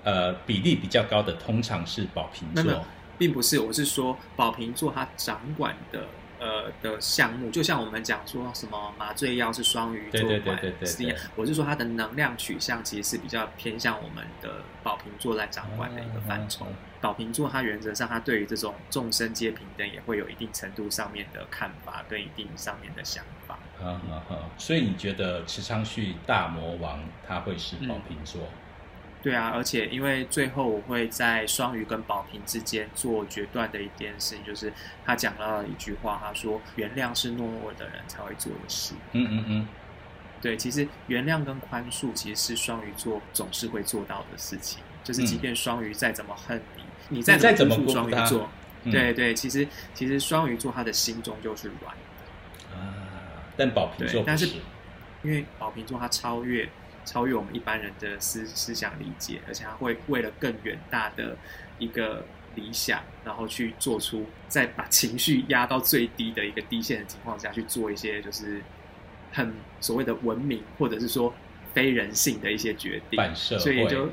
[0.04, 2.84] 呃，比例比较高的，通常是宝瓶座，
[3.16, 6.04] 并不是，我是说宝瓶座它掌管的。
[6.38, 16.66] 呃的项目，就像我们讲说什么麻醉药是双鱼座管是一样，我是说它的能量取向其实是比较偏向我们的宝瓶座来掌管的一个范畴。
[17.00, 23.58] 宝瓶座它原则上它对于这种众生皆平等也会有一定程度上面的看法跟一定上面的想法。
[23.80, 28.42] 嗯嗯嗯，所以你觉得池昌旭大魔王他会是宝瓶座？
[29.22, 34.72] 对啊，而且因为最后我会在双鱼跟宝瓶之间做决断的一件事情，就是
[35.04, 39.68] 他讲了一句话，他说：“原谅是懦弱的人才会做的事。”嗯嗯嗯，
[40.40, 48.48] 对，其实原谅跟宽恕其实是双鱼座总是会做到的事情，就是即便双鱼再怎么恨你，你再怎么辜负双鱼座，
[48.84, 52.76] 对对，其实其实双鱼座他的心中就是软的。
[52.76, 54.46] 啊，但宝瓶座但是
[55.24, 56.68] 因为宝瓶座他超越。
[57.06, 61.34] 超越我们一般人的思思想理解，而且他会为了更远大的
[61.78, 68.60] 一个理想，然后去做出在把情绪压到最低的一个低线的情况下去做一些就是
[69.32, 71.32] 很所谓的文明或者是说
[71.72, 74.10] 非人性的一些决定，反社会所以也就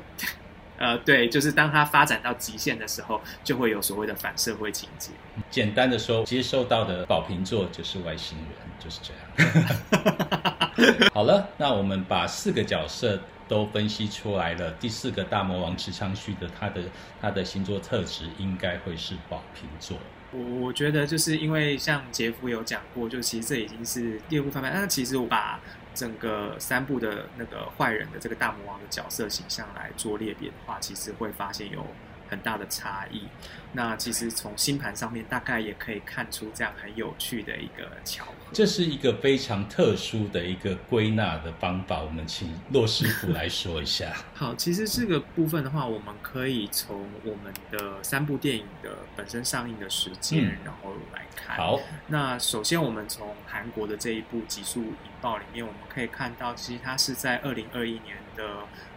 [0.76, 5.10] 呃对，就是当它发展到极限的时候，就会有所谓的反社会情节。
[5.48, 9.23] 简单的说，接受到的宝瓶座就是外星人，就是这样。
[11.12, 14.70] 好了，那我们把四个角色都分析出来了。
[14.72, 16.82] 第四个大魔王池昌旭的他的
[17.20, 19.96] 他的星座特质应该会是宝瓶座。
[20.32, 25.60] 我我觉得就是因为像杰夫有讲过，就其实这已经是第二部翻版，但其实我把
[25.94, 31.86] 整个三部的那个坏人的这个大魔王的角色形象来做列别的话，其实会发现有
[32.28, 33.28] 很大的差异。
[33.76, 38.32] 那其实从星盘上面大概也可以看出这样很有趣的一个巧合。
[38.52, 44.12] 这是一个非常特殊的一个归纳的方法，我们请骆师傅来说一下。
[44.32, 51.56] 好，其实这个部分的话，我们可以从我们的三部电影的本身上映的时间，嗯然后来看。
[51.56, 58.44] 好，那首先我们从韩国的这一部《极速引爆》里面，我们可以看到，其实它是在二零二一年的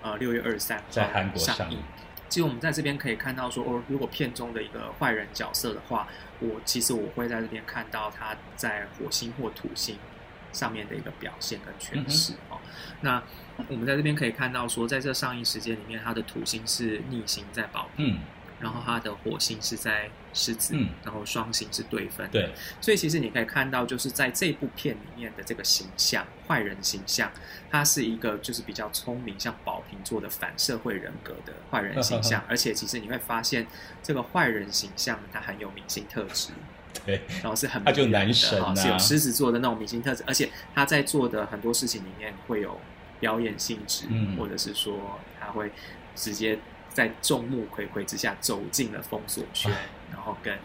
[0.03, 1.79] 呃六月二十三号在韩国上映上映。。
[2.29, 6.07] 其实我们在这边可以看到说，哦，如果片中的一个坏人角色的话，
[6.39, 9.97] 我其实我会在这边看到他在火星或土星
[10.51, 12.59] 上面的一个表现跟诠释、哦。
[13.01, 13.21] 那
[13.67, 18.19] 我们在这边可以看到说，在这上映时间里面，他的土星是逆行在宝瓶，嗯，
[18.59, 20.89] 然后它的火星是在狮子，嗯。
[21.03, 22.29] 然后双星是对分。
[22.31, 27.31] 对，所以其实你可以看到，就是在这部片里面的这个形象，坏人形象，
[27.69, 33.65] 他是一个就是比较聪明，像宝瓶座的反社会人格的坏人形象， 而且其实你会发现，
[34.01, 36.49] 这个坏人形象他很有明星特质，
[37.05, 42.79] 对，然后是很他就男神啊哈是有狮子座的那种明星特质，而且他在做的很多事情里面会有
[43.19, 44.35] 表演性质，嗯。
[44.37, 45.71] 或者是说他会
[46.15, 46.57] 直接
[46.97, 49.71] 在众目睽睽之下走进了封锁圈，
[50.11, 50.57] 然后跟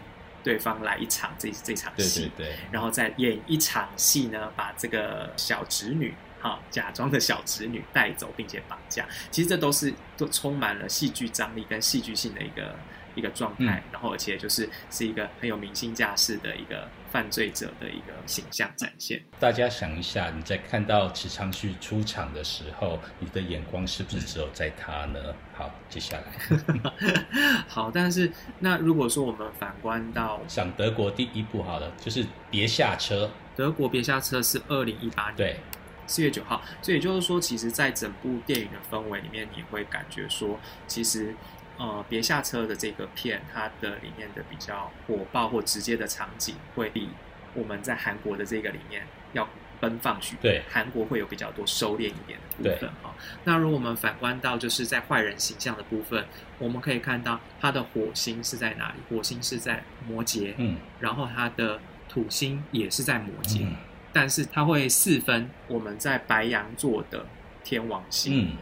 [0.43, 6.11] 对方来一场这这场戏对，对，然后再演一场戏呢，把这个小侄女。
[6.41, 12.75] 哈，假装的小侄女带走，并且绑架，其实这都是都充满了戏剧张力跟戏剧性的一个
[13.15, 19.21] 一个状态，嗯然后而且就是是一个很有明星架势的一个犯罪者的一个形象展现。
[19.39, 25.19] 大家想一下，你在看到池昌旭出场的时候，你的眼光是不是只有在他呢？
[25.53, 26.93] 好，接下来
[27.67, 35.59] 好，但是那如果说我们反观到讲德国第一部好了，就是别下车，德国别下车是二零一八年对，
[36.07, 41.33] 四月九号，所以也就是说，其实，在整部电影的氛围里面，你会感觉说，其实，
[41.77, 47.09] 呃，别下车的这个片，它的里面的比较火爆或直接的场景，会比
[47.53, 49.47] 我们在韩国的这个里面要
[49.79, 50.43] 奔放许多。
[50.43, 53.13] 对韩国会有比较多收敛一点的部分哈。
[53.43, 56.25] 那如果我们反观到就是在坏人形象的部分，
[56.59, 58.95] 我们可以看到它的火星是在哪里？
[59.09, 63.65] 火星是在摩羯，嗯然后它的土星也是在摩羯。
[63.65, 63.75] 嗯
[64.15, 67.25] 但是它会四分我们在白羊座的
[67.63, 68.57] 天王星，嗯，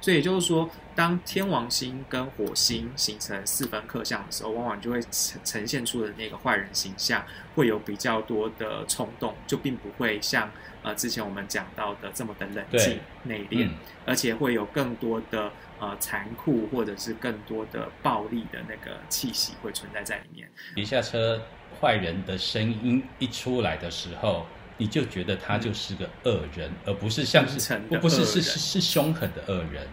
[0.00, 7.22] 所以也就是说，当天王星跟火星形成四分克相的时候，往往就会呈呈现出的那个坏人形象
[7.54, 10.50] 会有比较多的冲动，就并不会像
[10.82, 13.74] 呃之前我们讲到的这么的冷静内敛，嗯
[14.06, 20.50] 而且会有更多的呃残酷或者是更多的暴力的那个气息会存在在里面。
[20.74, 21.42] 一下车，
[21.78, 24.46] 坏人的声音一出来的时候。
[24.78, 29.88] 你就觉得他就是个恶人，而不是像是不不是是是是凶狠的恶人，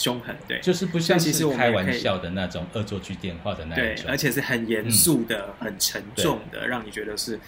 [0.00, 4.06] 凶狠，对，就是不像其实我们开玩笑的那种恶作剧电话的那种。
[4.08, 7.38] 而且是很严肃的、很沉重的，让你觉得是，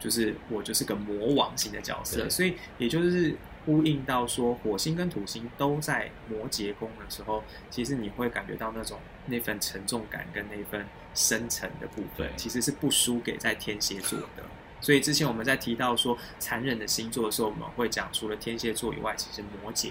[0.00, 14.42] 就是我就是个魔王型的角色，所以也就是呼应到说，火星跟土星都在摩羯宫的时候，其实你会感觉到那种那份沉重感跟那份深沉的部分，其实是不输给在天蝎座的。
[14.80, 19.90] 所以之前我们在提到说残忍的星座的时候，我们会讲除了天蝎座以外，其实摩羯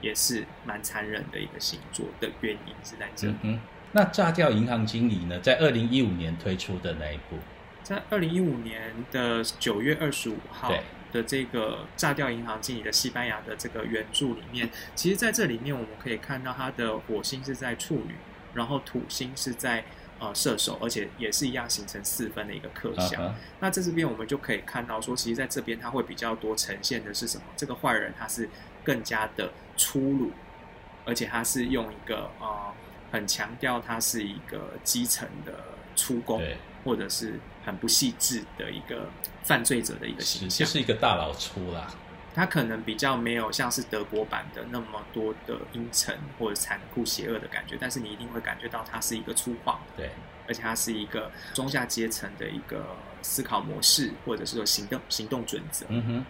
[0.00, 3.34] 也是蛮残忍的一个星座的原因是在这里。
[3.42, 3.60] 嗯，
[3.92, 5.38] 那炸掉银行经理呢？
[5.40, 7.38] 在二零一五年推出的那一部，
[7.82, 10.72] 在二零一五年的九月二十五号
[11.12, 18.14] 的这个炸掉银行经理的西班牙的这个原著里面，其实在这里面我们可以看到它的火星是在处女，
[18.54, 19.84] 然后土星是在
[20.18, 23.34] 呃射手，而且也是一样形成四分的一个克相。
[23.60, 27.44] 那在这边我们就可以看到说，其实在这边它会比较多呈现的是什么？
[27.56, 28.48] 这个坏人他是
[28.86, 30.30] 更加的粗鲁，
[31.04, 32.72] 而且他是用一个呃
[33.10, 35.52] 很强调他是一个基层的
[35.96, 36.38] 粗工。
[36.38, 39.08] 对，或者是很不细致的一个
[39.42, 41.92] 犯罪者的一个是形象，就是一个大老粗啦。
[42.32, 50.10] 他可能比较没有像是德国版的那么多的阴沉或者残酷邪恶的感觉，但是你一定会感觉到他是一个粗犷，对，
[50.46, 55.86] 而且他是一个中下阶层的一个思考模式，或者是说行动行动准则。
[55.88, 56.26] 嗯哼，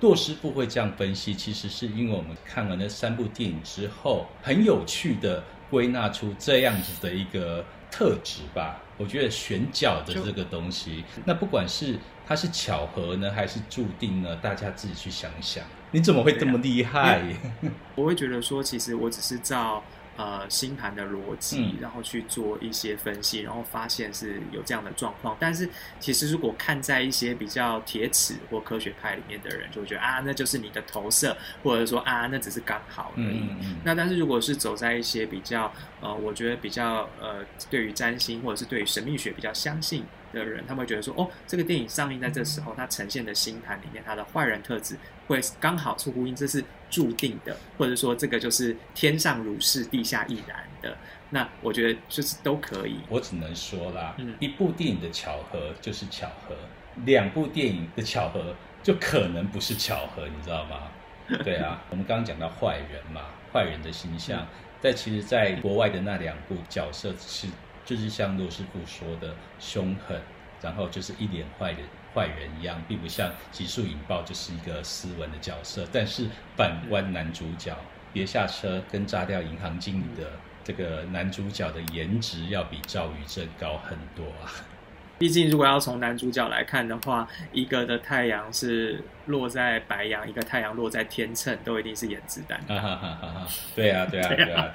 [0.00, 8.82] 骆师傅会这样分析，其实是因为我们看了那三部电影之后，很有趣的归纳出这样子的一个特质吧。
[8.98, 15.64] 我觉得选角的这个东西，那不管是它是巧合呢，还是注定呢，大家自己去想一想。
[15.90, 17.22] 你怎么会这么厉害？
[17.94, 19.82] 我会觉得说，其实我只是照。
[20.16, 25.36] 呃，星盘的逻辑，然后去做一些分析，然后发现是有这样的状况。
[25.38, 25.68] 但是，
[26.00, 33.42] 其实如果看在一些比较铁齿或科学派里面的人，就会觉得啊，那就是你的投射，或者说啊，那只是刚好而已。
[33.84, 40.02] 那但是如果是走在一些比较呃，我觉得比较呃，对于占星或者是对于神秘学比较相信
[40.32, 44.96] 的人，他们会觉得说，哦，这个电影上映在这时候，它呈现的星盘里面，它的坏人特质
[45.26, 46.64] 会刚好出呼应，这是。
[46.96, 50.96] 注定的，或者说这个就是天上如是，地下亦然的。
[51.28, 52.96] 那我觉得就是都可以。
[53.10, 56.56] 我只能说啦，嗯，一部电影的巧合就是巧合，
[57.04, 60.88] 两部电影的巧合就可能不是巧合，你知道吗？
[61.44, 64.46] 对啊，我们刚刚讲到坏人嘛，坏人的形象，
[64.80, 67.46] 在其实，在国外的那两部角色是，
[67.84, 70.18] 就是像罗师傅说的凶狠，
[70.62, 71.80] 然后就是一脸坏的。
[72.16, 75.86] 坏人一样，并不像《极速引爆》就是一个斯文的角色。
[75.92, 77.76] 但是反观男主角，
[78.10, 80.30] 别下车跟炸掉银行经理的
[80.64, 84.48] 这个男主角的颜值要比赵宇正高很多啊！
[85.18, 92.76] 毕竟，如果要从男主角来看的话，一个的太阳是落在白羊，一个太阳落在天秤，都一定是颜值担当。
[92.80, 93.46] 哈哈哈
[93.76, 94.72] 对啊，对啊，对啊，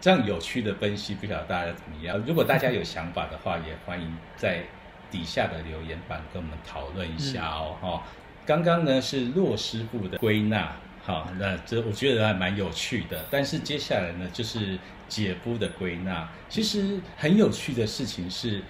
[0.00, 2.18] 这样有趣的分析，不晓得大家怎么样？
[2.26, 4.64] 如果大家有想法的话，也欢迎在。
[5.10, 8.02] 底下的留言板跟我们讨论一下哦，哈，
[8.46, 13.24] 刚刚呢是骆师傅的归纳，好，那这我觉得还蛮有趣的。
[13.30, 18.62] 但是接下来呢就是姐夫的归纳，其实很有趣的事情是，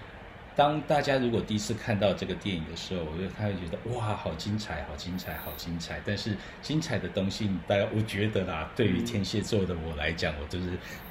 [0.57, 6.01] 当大家如果第一次看到这个电影的时候，我觉得他会觉得哇，好精彩，好精彩，好精彩。
[6.05, 10.67] 但是精彩的东西，大家我觉得啦，对于天蝎座的我来讲，我就是。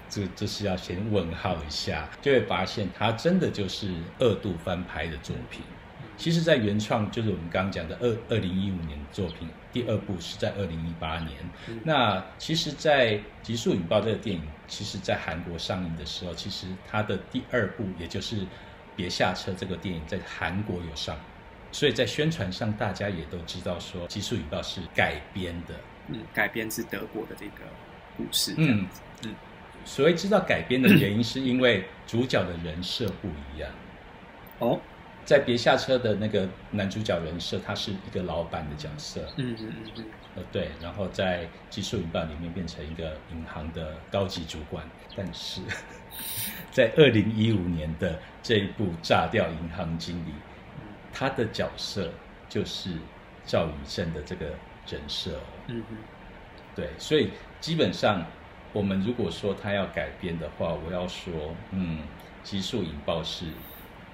[0.10, 5.62] 这这是要先问号一下，就会发现它真的就是二度翻拍的作品。
[6.18, 11.38] 其实，在原创就是我们刚刚讲的二二零一五年的作品，第二部是在二零一八年。
[11.82, 18.42] 那其实，在《极速引爆》这个电影，其实在韩国上映的时候，其实它的第二部，也就是
[18.98, 21.16] 《别下车》这个电影，在韩国有上，
[21.72, 25.76] 所以在宣传上，大家也都知道说《极速引爆》是改编的，
[26.10, 27.64] 嗯，改编自德国的这个
[28.18, 28.86] 故事，嗯
[29.24, 29.34] 嗯。
[29.86, 33.70] 所谓知道改编的原因， 是因为主角的人设不一样。
[34.60, 34.80] 哦，
[35.26, 39.22] 在别下车的那个男主角人设，他是一个老板的角色。
[39.38, 40.06] 嗯嗯嗯嗯。
[40.36, 44.84] 呃，对，然后在《技术引爆》里面变成一个银行的高级主管，
[45.16, 45.62] 但是
[46.72, 50.30] 在二零一五年的这一部《炸掉银行经理》，
[51.12, 52.12] 他的角色
[52.48, 52.92] 就是
[53.46, 54.46] 赵宇正的这个
[54.88, 55.40] 人设。
[55.68, 55.98] 嗯嗯。
[56.76, 58.26] 对，所以基本上。
[58.72, 62.04] 我们如果说他要改编的话，我要说，嗯，
[62.44, 63.46] 极速引爆是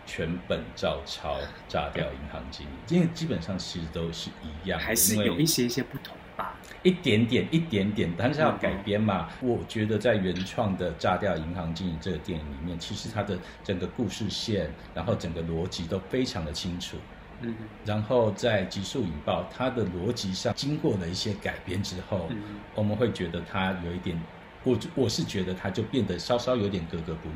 [0.06, 1.38] 全本照抄，
[1.68, 9.28] 炸掉银行经理，因为基本上其实都是一样，还是有一些一些不同吧，一点点，一点点，但是要改编嘛。
[9.42, 16.96] 我觉得在原创的炸掉银行经理这个电影里面，其实它的整个故事线，然后整个逻辑都非常的清楚。
[17.42, 17.54] 嗯，
[17.84, 22.30] 然后在极速引爆，它的逻辑上经过了一些改编之后，
[22.74, 24.18] 我们会觉得它有一点。
[24.66, 27.36] 我我是觉得它就变得稍稍有点格格不入，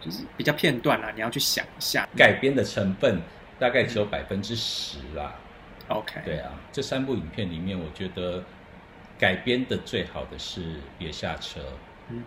[0.00, 3.20] 就是比较片段啦，你要去想一下，改编的成分
[3.58, 5.34] 大概只有百分之十啦。
[5.88, 8.44] OK，对啊，这三部影片里面，我觉得
[9.18, 10.60] 改编的最好的是
[10.96, 11.60] 《别下车》。
[12.08, 12.22] 嗯，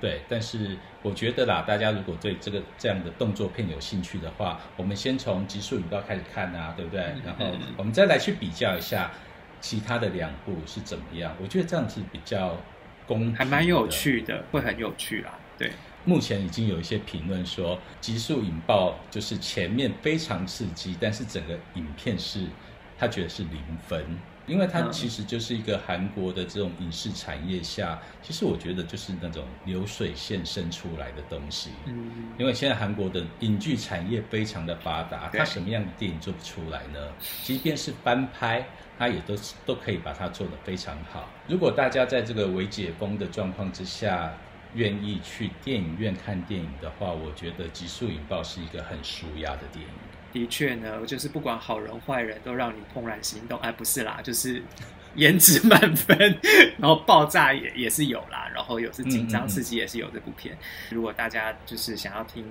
[0.00, 7.02] 对，但是我觉得啦，大家如果对这个这样的动作片有兴趣的话，我们先从《极速引爆》开始看啊，对不对？
[7.22, 9.12] 然后我们再来去比较一下
[9.60, 11.36] 其他的两部是怎么样。
[11.42, 12.56] 我觉得这样子比较。
[13.34, 15.32] 还蛮有趣的，会很有趣啦。
[15.58, 15.70] 对，
[16.04, 22.46] 目前已经有一些评论说，《极速引爆》就是前面非常刺激，但是整个影片是
[22.98, 24.04] 他觉得是零分，
[24.46, 31.70] 因为它其实就是一个韩国的这种影视产业下，其实我觉得就是那种流水线生出来的东西。
[31.86, 36.98] 嗯，因为现在韩国的影剧产业非常的发达，它什么样的电影做不出来呢？
[37.42, 38.66] 即便是翻拍。
[38.98, 41.28] 它也都是都可以把它做得非常好。
[41.48, 44.34] 如果大家在这个未解封的状况之下，
[44.74, 49.90] 愿意去电影院看电影的话，我觉得《极速引爆》是一个很舒压的电影。
[50.32, 53.58] 的确呢，就是不管好人坏人，都让你怦然心动。
[53.60, 54.62] 哎，不是啦，就是
[55.16, 56.16] 颜值满分，
[56.78, 60.56] 然后爆炸也也是有啦，然后有是紧张刺激也是有这部片。
[60.90, 62.44] 如果大家就是想要听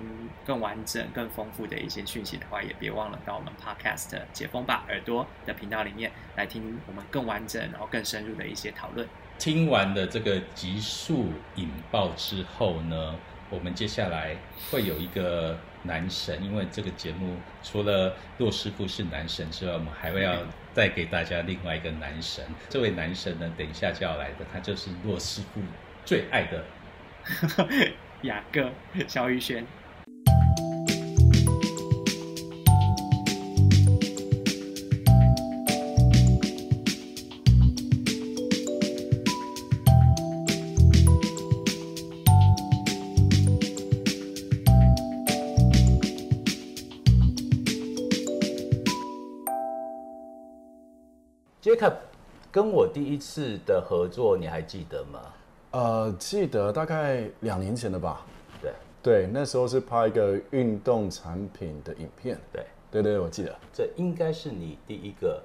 [0.44, 9.06] 更完整、更丰富的一些讯息的话，也别忘了到我们 Podcast 解封吧耳朵的频道里面来听我们更完整、然后更深入的一些讨论。
[9.38, 13.14] 听完的这个急速引爆之后呢，
[13.50, 14.34] 我们接下来
[14.70, 20.38] 会有一个男神，因为这个节目除了骆师傅是男神之外，我们还会要
[20.76, 22.44] 再给大家另外一个男神。
[22.68, 25.62] 这位男神呢，等一下就要来的，他就是洛师傅
[26.04, 26.62] 最爱的
[28.20, 28.70] 雅哥
[29.08, 29.66] 萧玉轩。
[51.76, 51.94] 杰克
[52.50, 55.20] 跟我第一次的合作，你还记得吗？
[55.72, 58.24] 呃，记得大概两年前的吧。
[58.62, 58.72] 对
[59.02, 62.38] 对，那时候是拍一个运动产品的影片。
[62.50, 63.54] 对对对，我记得。
[63.74, 65.42] 这应该是你第一个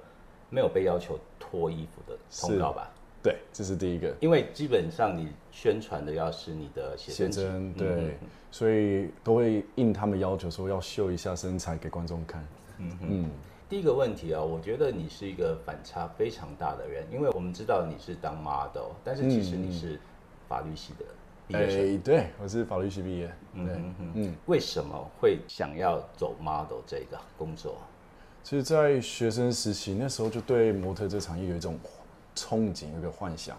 [0.48, 2.90] 没有被要求脱衣服的通告吧？
[3.22, 4.10] 对，这是第一个。
[4.18, 8.16] 因为基本上你宣传的要是你的写真，对，
[8.50, 12.42] 所以都会应他们要求说要秀一下身材给观众看。
[12.78, 13.30] 嗯嗯。
[13.72, 19.98] 第一个问题啊，我觉得你是一个反差非常大的人，因为我们知道你是当 model，但是其实你是
[20.46, 21.06] 法律系的
[21.48, 21.98] 毕业生。
[22.00, 23.32] 对，我是法律系毕业。
[23.54, 24.34] 嗯嗯。
[24.44, 27.78] 为什么会想要走 model 这个工作？
[28.42, 31.78] 其实，在学生时期那时候就对模特这产业有一种
[32.36, 33.56] 憧憬，有一个幻想，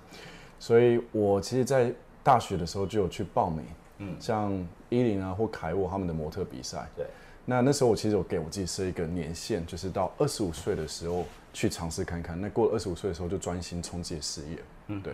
[0.60, 1.92] 所以我其实，在
[2.22, 3.66] 大学的时候就有去报名，
[3.98, 4.52] 嗯，像
[4.90, 6.88] 伊林啊或凯沃他们的模特比赛。
[6.96, 7.08] 对。
[7.46, 12.40] 那那时候我其实有给我自己设一个年限，就是到二十五岁的时候去尝试看看。
[12.40, 15.14] 那过了二十五岁的时候就专心冲自己的事业，嗯，对。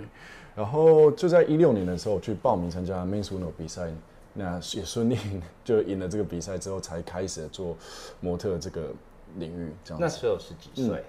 [0.55, 3.91] 然后就在一六年的时候去报名参加 m i n s u n o 比赛，
[4.33, 5.17] 那也顺利
[5.65, 7.75] 就赢了这个比赛之后，才开始做
[8.19, 8.91] 模特这个
[9.37, 9.71] 领域。
[9.83, 9.99] 这样。
[9.99, 11.03] 那时候是几岁？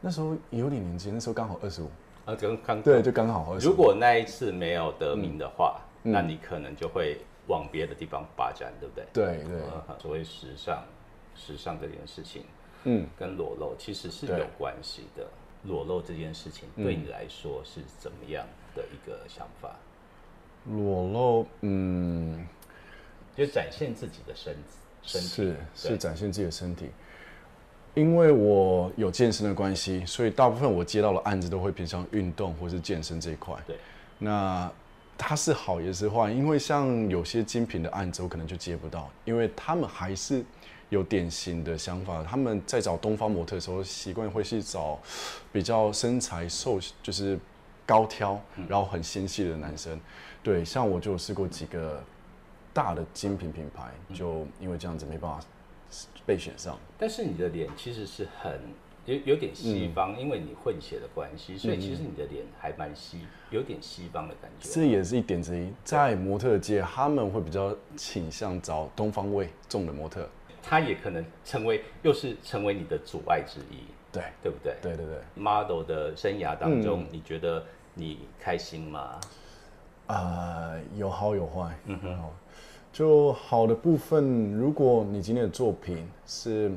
[0.00, 1.90] 那时候有点年纪，那时候刚好二十五。
[2.24, 7.18] 啊，刚刚对，就刚好二十如果那一次没有得名的话，那你可能就会。
[7.48, 9.04] 往别的地方发展，对不对？
[9.12, 9.60] 对对。
[10.00, 10.84] 所谓时尚，
[11.34, 12.44] 时尚这件事情，
[12.84, 15.26] 嗯，跟裸露其实是有关系的。
[15.64, 18.46] 裸露这件事情对你来说是怎么样
[18.76, 19.74] 的一个想法？
[20.66, 22.46] 裸露，嗯，
[23.34, 24.54] 就展现自己的身
[25.02, 26.90] 身体，是是展现自己的身体。
[27.94, 33.56] 因为我有健身的关系，所以大部分我接到的案子都会偏向运动或是健身这一块。
[33.66, 33.76] 对，
[34.18, 34.70] 那。
[35.18, 40.44] 它是好也是坏，因为像有些精品的案子，我可能就接不到，因为他们还是
[40.90, 42.22] 有典型的想法。
[42.22, 44.96] 他们在找东方模特的时候，习惯会去找
[45.52, 47.36] 比较身材瘦，就是
[47.84, 50.00] 高挑，然后很纤细的男生。
[50.42, 52.02] 对，像我就试过几个
[52.72, 55.44] 大的精品品牌，就因为这样子没办法
[56.24, 56.78] 被选上。
[56.96, 58.58] 但是你的脸其实是很。
[59.08, 64.68] 有有点西方，因为你混血的关系，所以其实你的脸还蛮西，有点西方的感觉。
[64.70, 70.28] 这也是一点之一，在模特界，他们会比较倾向找东方味重的模特。
[70.62, 73.78] 他也可能成为，又是成为你的阻碍之一。
[74.12, 74.74] 对，对不对？
[74.82, 75.18] 对对对。
[75.34, 79.18] Model 的生涯当中，你觉得你开心吗？
[80.08, 81.74] 啊，有好有坏。
[81.86, 82.18] 嗯哼。
[82.92, 86.70] 就好的部分，如果你今天的作品是。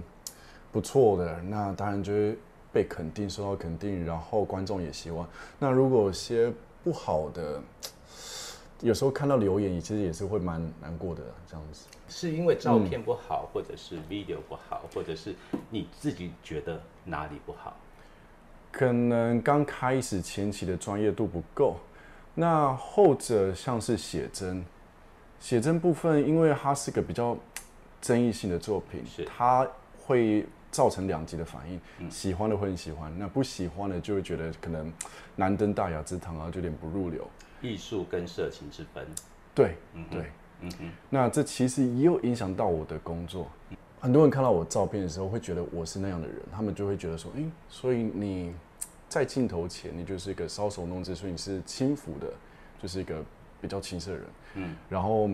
[0.72, 2.38] 不错的，那当然就会
[2.72, 5.28] 被肯定，受到肯定，然后观众也希望。
[5.60, 6.52] 那如果有些
[6.82, 7.62] 不好的，
[8.80, 11.22] 有时候看到留言，其实也是会蛮难过的。
[11.46, 15.36] 这样子，是因为照片不好，或者是 video 不好，或者是
[15.70, 17.76] 你自己觉得哪里不好？
[18.72, 21.76] 可能刚开始前期的专业度不够。
[22.34, 24.66] 那后者像是写真，
[25.42, 27.38] 写真部分，因为它是个比较
[28.00, 29.68] 争议性的作品，是它
[30.00, 30.46] 会。
[30.72, 34.92] 造成两极的反应，喜欢的会很喜欢，那不喜欢的就会觉得可能
[35.36, 37.28] 难登大雅之堂啊，就有点不入流。
[37.62, 39.06] 艺术跟色情之分，
[39.54, 39.76] 对，
[40.10, 40.92] 对，嗯哼。
[41.10, 43.48] 那这其实也有影响到我的工作。
[44.00, 48.52] 很多人看到我照片的时候，会觉得我是那样的人，他们就会觉得说，哎，所以你
[49.08, 52.28] 在镜头前，你就是一个搔首弄姿，所以你是轻浮的，
[52.82, 53.24] 就是一个
[53.62, 54.26] 比较青涩的人。
[54.56, 55.30] 嗯，然后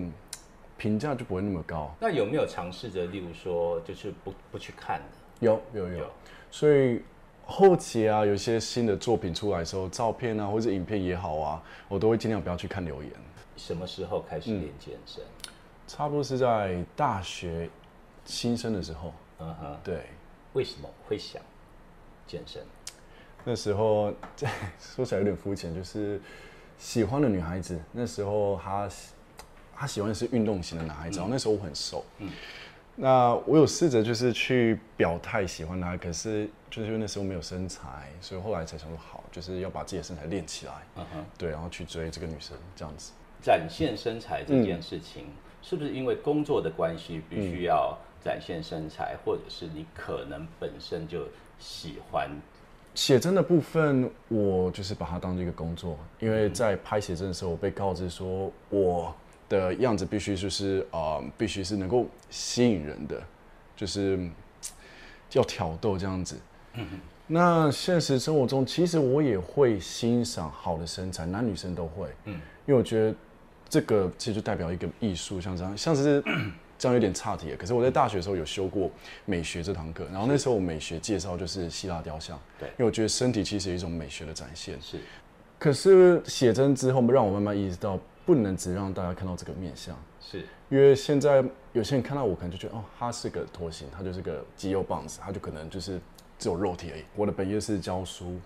[0.76, 1.96] 评价就不会那么高。
[2.02, 5.06] 那有没有尝试着，例如说，就是不不去看的？
[5.40, 6.12] 有有有，
[6.50, 7.02] 所以
[7.46, 13.12] 后期啊，有些新的作品出来的时候，照片啊或者影片也好啊，我都会尽量不要去看留言。
[13.56, 15.24] 什么时候开始练健身？
[15.88, 17.70] 差不多是在大学
[18.26, 19.14] 新生的时候。
[19.40, 20.08] 嗯哼，对，
[20.54, 21.42] 为什么会想
[22.26, 22.62] 健身？
[23.44, 24.12] 那时候
[24.80, 26.20] 说起来有点肤浅，就是
[26.78, 28.90] 喜欢的女孩子，那时候她
[29.76, 32.30] 她喜欢的是运动型的男孩子，然后那时候我很瘦，嗯，
[33.00, 42.58] 那我有试着就是去表态喜欢她，可是就是因为那时候没有身材，所以后来才想说好，就是要把自己的身材练起来，嗯哼，对，然后去追这个女生。
[42.76, 43.12] 这样子。
[43.39, 45.28] 展现身材这件事情，
[45.62, 51.28] 是不是因为工作的关系必须要展现身材，或者是你可能本身就
[51.60, 52.32] 喜欢？
[52.95, 59.16] 写真的部分，我就是把它当做一个工作，因为在拍写真的时候，我被告知说我
[59.50, 63.22] 的样子必须就是啊，必须是能够吸引人的，
[63.76, 64.20] 就是
[65.34, 66.36] 要挑逗这样子。
[66.74, 66.86] 嗯
[67.28, 72.08] 那现实生活中，其实我也会欣赏好的身材，男女生都会。
[72.26, 72.34] 嗯，
[72.66, 73.16] 因为我觉得
[73.68, 76.24] 这个其实就代表一个艺术，像这样，像是。
[76.80, 78.91] 这样有点差题，可是我在大学的时候有修过
[79.26, 84.78] 美学这堂课，然后那时候我美学介绍就是希腊雕像，对，因为我觉得身体其实有一种美学的展现。
[84.80, 85.00] 是，
[85.58, 89.98] 可是写真之后，让我慢慢意识到，不能只让大家看到这个面相。
[90.20, 95.98] 是，因为现在有些人看到我，可能就觉得哦，他是个坨形，他就是个肌肉棒子，他就可能就是
[96.38, 97.06] 只有肉体而已。
[97.16, 98.38] 我的本业是教书，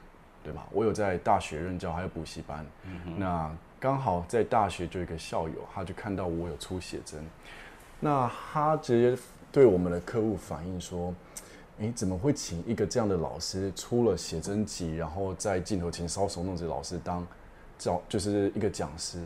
[0.44, 0.62] 对吗？
[0.72, 2.64] 我有在大学任教，还有补习班。
[2.86, 7.20] 嗯那刚好在大学就有一个校友，他就看到我有出写真。
[8.00, 9.20] 那他直接
[9.52, 11.12] 对我们的客户反映说
[11.82, 17.26] ：“哎，怎么会请一个这样的老师出了写真集，然后在镜头前搔首弄姿老师当
[17.80, 19.18] 教，就是一个讲师？”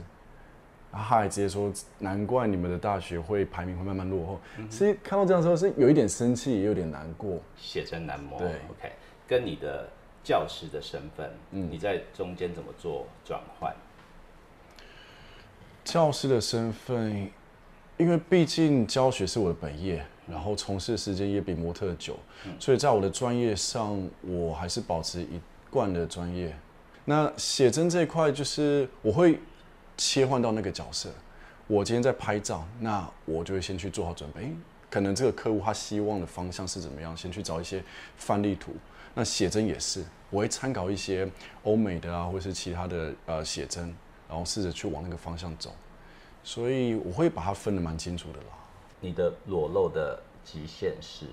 [0.95, 4.39] 他还直接说：“难怪你们的大学会排名会慢慢落后。”
[4.71, 7.39] 所以看到这样时候是有一点生气，也有点难过。
[7.57, 8.39] 写真难磨。
[8.39, 8.91] 对，OK，
[9.27, 9.89] 跟你的
[10.23, 13.75] 教师的身份，嗯，你在中间怎么做转换？
[15.83, 17.29] 教师的身份。
[17.97, 22.19] 因为毕竟教学是我的本业，然后从事时间也比模特久，
[22.59, 25.39] 所以在我的专业上，我还是保持一
[25.69, 26.53] 贯的专业。
[27.05, 29.39] 那写真这一块，就是我会
[29.97, 31.09] 切换到那个角色。
[31.67, 34.51] 我今天在拍照，那我就会先去做好准备。
[34.89, 37.83] 可能这个客户他希望的方向是怎么样，先去找一些
[38.17, 38.73] 范例图。
[39.13, 41.27] 那写真也是，我会参考一些
[41.63, 43.83] 欧美的啊，或是其他的呃写真，
[44.29, 45.73] 然后试着去往那个方向走。
[46.43, 48.45] 所以我会把它分得蛮清楚的啦。
[49.01, 51.25] 你的裸露的极限是？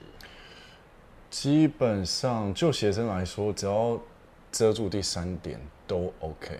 [1.30, 4.00] 基本上就写真来说，只要
[4.50, 6.58] 遮住第三点都 OK。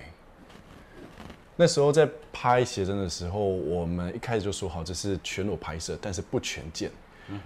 [1.62, 6.90] 那时候在拍写真的时候，我们一开始就说好这是全裸拍摄，但是不全见，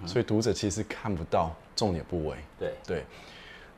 [0.07, 2.35] 所以读者其实看不到重点部位。
[2.59, 3.05] 对对。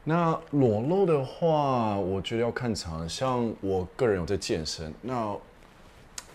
[0.04, 5.36] 那裸露的话，我觉得要看场，像我个人有在健身，那。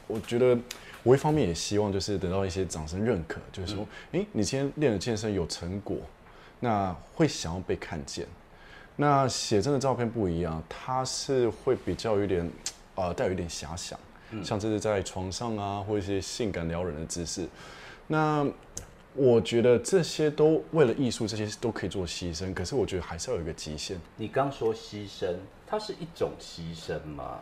[0.06, 0.56] 我觉得
[1.01, 5.95] 我一方面也希望就是得到一些掌声认可，就是说，哎，你今天练了健身有成果，
[6.60, 8.28] 那会想要被看见。
[8.97, 12.51] 那写真的照片不一样，它是会比较有点，
[12.95, 13.99] 呃，带有一点遐想，
[14.43, 17.47] 像这是在床上啊，或一些性感撩人的姿势。
[18.07, 18.45] 那
[19.15, 23.99] 我觉得这些都为了艺术，这些都可以做牺牲，可是我觉得还是要有一个极限。
[24.17, 25.35] 你刚说牺牲，
[25.67, 27.39] 它是一种牺牲吗？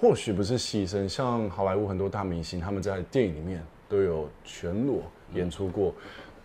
[0.00, 5.02] 或许不是牺牲，像好莱坞很多大明星，他们在电影里面都有全裸
[5.34, 5.92] 演出过。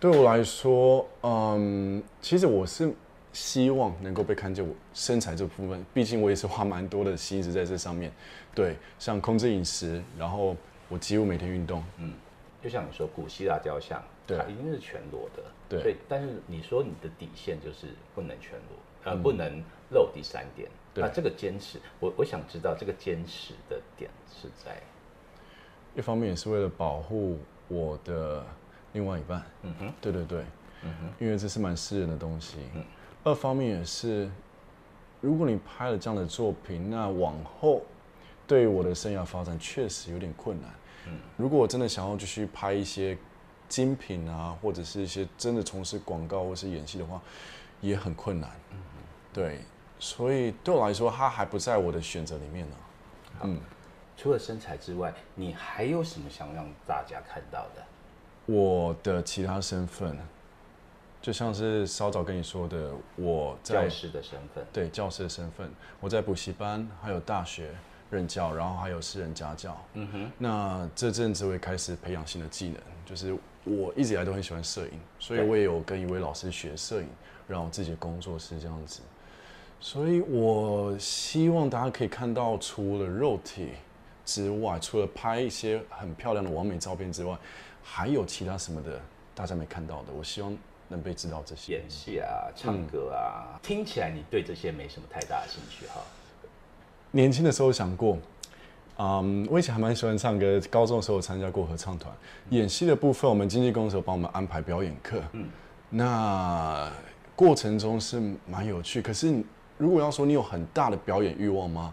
[0.00, 2.92] 对我来说，嗯，其实我是
[3.34, 8.10] 希望能够被看见我身材这部分，毕竟我也是花蛮多的心思在这上面。
[8.54, 10.56] 对，像控制饮食，然后
[10.88, 11.84] 我几乎每天运动。
[11.98, 12.14] 嗯，
[12.62, 15.42] 就像你说古希腊雕像，它一定是全裸的。
[15.68, 20.70] 对，所以但是你说你的底线就是不能全裸，呃，不能露第三点。
[20.96, 24.80] 那这个坚持，我我想知道这个坚持的点是在，
[25.96, 28.46] 一方面也是为了保护我的
[28.92, 30.44] 另外一半，嗯哼，对对对，
[30.84, 32.84] 嗯哼，因为这是蛮私人的东西，嗯，
[33.24, 34.30] 二方面也是，
[35.20, 37.82] 如果你拍了这样的作品，那往后
[38.46, 40.70] 对我的生涯发展确实有点困难，
[41.06, 43.16] 嗯，如果我真的想要继续拍一些
[43.68, 47.20] 精品啊，或者是一些真的从事广告或是演戏的话，
[47.80, 48.78] 也很困难，嗯
[49.32, 49.60] 对。
[49.98, 52.76] 所以对我来说，他还不在我的选择里面呢。
[53.44, 53.58] 嗯，
[54.18, 57.82] 除了身材之外，你还有什么想让大家看到的？
[58.44, 60.18] 我的其他身份，
[61.24, 67.70] 就像是稍早跟你说的，我在教师的身份，对教师的身份，我在补习班，还有大学
[68.10, 69.74] 任教，然后还有私人家教。
[69.94, 70.30] 嗯哼。
[70.36, 77.08] 那这阵子我也开始培养新的技能，就是我一直以来都很喜欢摄影，所以我也有跟一位老师学摄影，
[77.48, 79.00] 让我自己的工作室这样子。
[79.80, 83.70] 所以，我希望大家可以看到，除了肉体
[84.26, 87.34] 之外，除了拍一些很漂亮的完美照片之外，
[87.82, 89.00] 还有其他什么的
[89.34, 90.54] 大家没看到的，我希望
[90.94, 91.74] 能被知道这些。
[91.74, 96.00] 演戏啊，唱歌啊，听起来你对这些没什么太大的兴趣哈。
[97.10, 98.16] 年轻的时候想过，
[98.98, 102.14] 嗯，我以前还蛮喜欢唱歌，高中的时候参加过合唱团。
[102.50, 105.48] 演戏的部分，我们经纪公司有帮我们安排表演课，嗯，
[105.90, 106.90] 那
[107.34, 109.02] 过程中是蛮有趣。
[109.02, 109.42] 可是
[109.76, 111.92] 如果要说你有很大的表演欲望吗？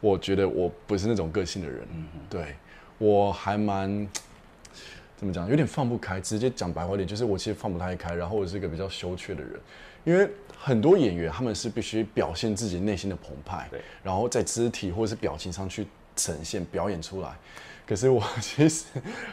[0.00, 2.54] 我觉得我不是那种个性的人，嗯对
[2.98, 4.08] 我还蛮
[5.18, 6.20] 怎么讲，有点放不开。
[6.20, 9.60] 直接讲白话点，就是我其实放不太开，然后我是一个比较羞怯的人，
[10.04, 17.36] 因为很多演员他们是必须表现自己内心的澎湃，对，然后在肢体或者是表情上去呈现表演出来。
[17.84, 18.86] 可是我其实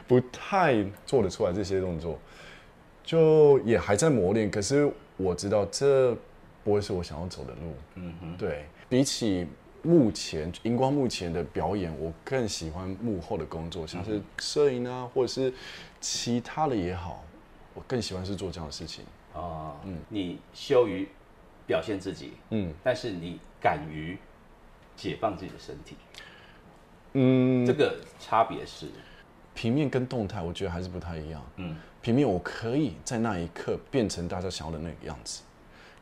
[0.07, 2.19] 不太做得出来这些动作，
[3.03, 4.49] 就也还在磨练。
[4.49, 6.17] 可是我知道这
[6.63, 9.45] 不会是我想要走的路，嗯哼，对比起。
[9.85, 15.53] 目前荧光幕前的表演，我更喜欢幕后的工作，像是摄影啊，或者是
[16.01, 17.23] 其他的也好，
[17.75, 19.05] 我更喜欢是做这样的事情。
[19.31, 21.07] 啊，嗯，你羞于
[21.67, 24.17] 表现自己，嗯，但是你敢于
[24.95, 25.95] 解放自己的身体，
[27.13, 28.87] 嗯，这个差别是
[29.53, 31.45] 平面跟动态，我觉得还是不太一样。
[31.57, 35.43] 嗯，平面我可以在那一刻变成大家想要的那个样子，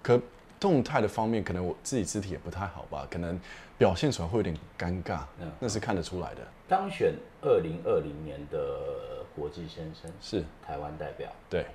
[0.01, 0.17] 可
[0.57, 3.37] 动态的方面，可能我自己肢体也不太好吧，可能。
[3.83, 6.41] 表现出来会有点尴尬，嗯，那是看得出来的。
[6.69, 11.65] 当选二零二零年的国际先生是台湾代表，对，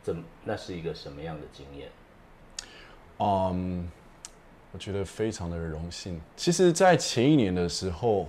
[0.00, 1.88] 怎那是一个什么样的经验？
[3.18, 3.90] 嗯，
[4.70, 6.20] 我觉得非常的荣幸。
[6.36, 8.28] 其实，在前一年的时候，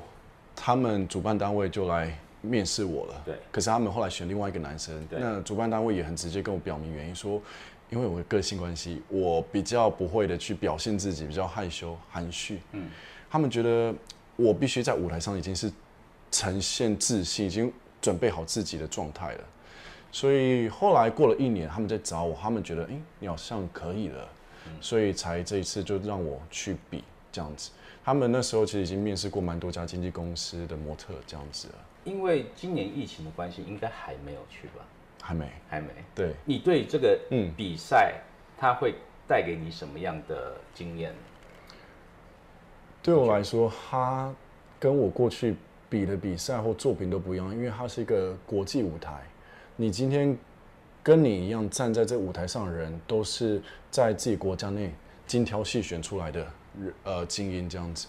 [0.56, 3.36] 他们主办单位就来面试我了，对。
[3.52, 7.40] 可是他们后来选另外一个男生，那主办单位也很直接跟我表明原因说。
[7.90, 12.60] 因为我的个性关系，我比较不会的去表现自己，比较害羞含蓄。
[12.72, 12.90] 嗯，
[13.30, 13.94] 他们觉得
[14.36, 15.72] 我必须在舞台上已经是
[16.32, 19.44] 呈现自信，已经准备好自己的状态了。
[20.12, 24.28] 所以后来过了一年，他们在找我，他们觉得，哎，你好像可以了，
[24.80, 27.72] 所以才这一次就让我去比这样子。
[28.04, 31.76] 他们那时候其实已经面试过蛮多家经纪公司的模特这样子了。
[32.06, 34.86] 因为今年疫情的关系，应该还没有去吧？
[35.30, 35.90] 还没，还没。
[36.16, 38.16] 对，你对这个嗯比赛，
[38.58, 38.96] 它会
[39.28, 41.14] 带给你什么样的经验？
[43.04, 44.34] 对我来说，它
[44.80, 45.56] 跟我过去
[45.88, 49.22] 比的比赛或作品都不一样，因为它是一个国际舞台。
[49.76, 50.36] 你今天
[51.04, 53.62] 跟你一样站在这舞台上的人，都是
[53.92, 54.92] 在自己国家内
[55.28, 56.48] 精挑细选出来的
[57.04, 58.08] 呃精英，这样子，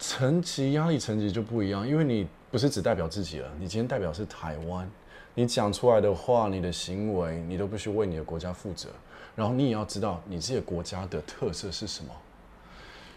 [0.00, 4.90] 层级压力层级就不一样，因为你不是只代表自己了，你今天代表是台湾。
[5.38, 8.88] 你讲出来的话，你的行为，你都必须为你的国家负责。
[9.34, 12.10] 然后你也要知道你自己国家的特色是什么。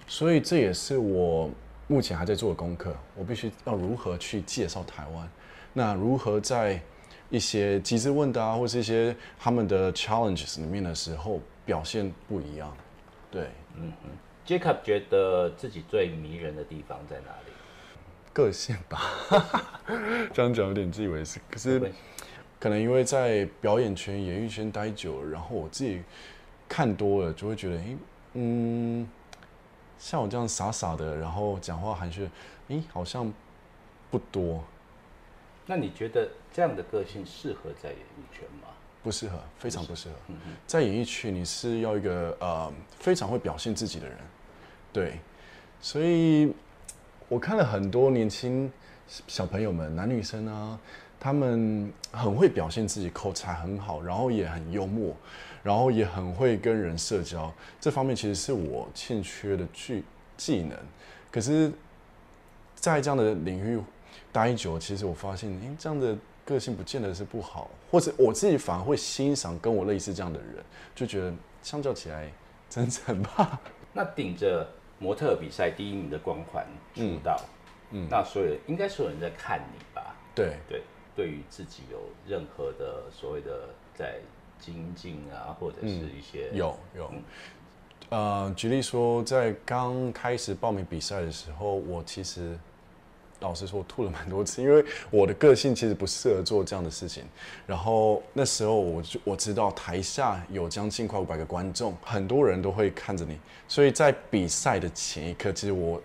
[0.05, 1.49] 所以这也是我
[1.87, 2.93] 目前还在做的功课。
[3.15, 5.29] 我必须要如何去介绍台湾？
[5.71, 6.81] 那如何在
[7.29, 12.75] 一些机智问答或是一些他们的 challenges 里面的时候表现不一样？
[13.31, 13.43] 对，
[13.77, 14.09] 嗯嗯。
[14.45, 17.53] Jacob 觉得自己最迷人的地方在哪里？
[18.31, 19.01] 个性吧，
[20.33, 21.39] 这样讲有点自以为是。
[21.49, 21.91] 可是，
[22.59, 26.01] 可能因为在表演圈、演艺圈待久了，然后我自己
[26.67, 27.97] 看多了，就会觉得，哎，
[28.33, 29.09] 嗯，
[29.97, 32.29] 像我这样傻傻的，然后讲话含蓄，
[32.69, 33.33] 哎，好像
[34.11, 34.63] 不多。
[35.65, 38.69] 那你觉得这样的个性适合在演艺圈吗？
[39.01, 40.15] 不适合，非常不适合。
[40.67, 44.17] 在演艺圈，你是要一个呃非常会表现自己的人，
[44.93, 45.19] 对，
[45.81, 46.53] 所以。
[47.29, 48.69] 我看了很多年轻
[49.27, 50.79] 小朋友们，男女生啊，
[51.19, 55.15] 他们很会表现自己，口才很好，然后也很幽默，
[55.61, 57.53] 然后也很会跟人社交。
[57.79, 60.03] 这方面其实是我欠缺的技
[60.37, 60.75] 技能。
[61.29, 61.71] 可是，
[62.73, 63.79] 在这样的领域
[64.31, 70.65] 待久，其实我发现，哎，这样的个性不见得是不好，或者我自己反而会欣赏跟我类似这样的人，
[70.95, 72.27] 就觉得相较起来，
[72.67, 73.61] 真诚吧。
[73.93, 74.67] 那顶着。
[74.99, 77.39] 模特比赛第一名的光环出道，
[77.91, 80.15] 嗯，那所有应该所有人在看你吧？
[80.35, 80.83] 对对，
[81.15, 84.19] 对于自己有任何的所谓的在
[84.59, 87.11] 精进啊，或者是一些有有，
[88.09, 92.57] 呃，举例说，在刚开始报名比赛的时候，我其实。
[93.39, 97.23] 老实说，吐了蛮多次，因为我的个性其实不适合做这样的事情。
[97.65, 106.01] 然后那时候我就我知道台下有将近快五百个观众，很多人都会看着你，所以在比赛的前一刻，其实我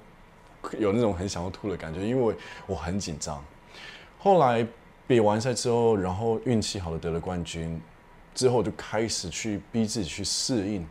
[0.79, 2.35] 有那种很想要吐的感觉，因为
[2.67, 3.45] 我很紧张。
[4.19, 4.67] 后来
[5.07, 7.81] 比完赛之后，然后运气好的得了冠军，
[8.35, 10.87] 之后就开始去逼自己去适应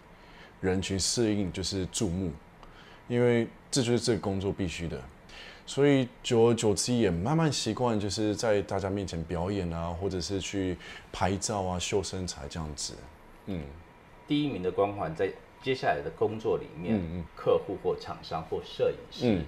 [0.60, 2.32] 人群，适应就是注目，
[3.08, 5.02] 因为这就是这个工作必须的。
[5.66, 10.78] 所以久而久之也慢慢习惯，就是在大家面前表演啊，或者是去
[11.12, 12.94] 拍照啊、秀身材这样子。
[13.46, 13.64] 嗯，
[14.28, 17.00] 第一名的光环在接下来的工作里面，
[17.36, 19.42] 客户或厂商或摄影师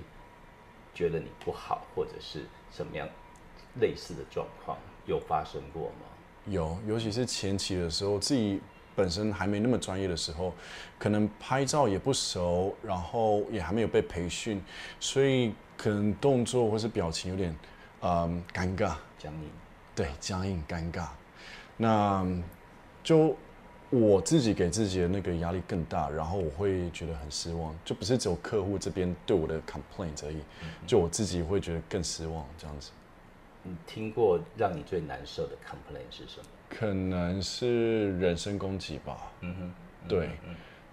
[0.94, 3.08] 觉得你不好，或者是什么样
[3.82, 6.08] 类似的状况有发生过吗？
[6.48, 8.62] 有，尤其是前期的时候，自己
[8.96, 10.54] 本身还没那么专业的时候，
[10.98, 14.64] 可能拍照也不熟，然后也还没有被培训，
[15.02, 17.56] 所以可能动作或是表情有点，
[18.02, 19.50] 嗯，尴尬、僵硬。
[19.96, 21.08] 对，僵硬、尴尬。
[21.78, 22.26] 那
[23.04, 23.36] 就。
[23.92, 30.40] 我自己给自己的那个压力更大，然后我会觉得很失望，就不是只有客户这边对我的 complaint 而已，
[30.88, 32.90] 就我自己会觉得更失望这样子。
[33.62, 36.46] 你听过让你最难受的 complaint 是什么？
[36.68, 39.32] 可能是人身攻击吧。
[39.42, 39.74] 嗯哼，
[40.10, 40.32] 对，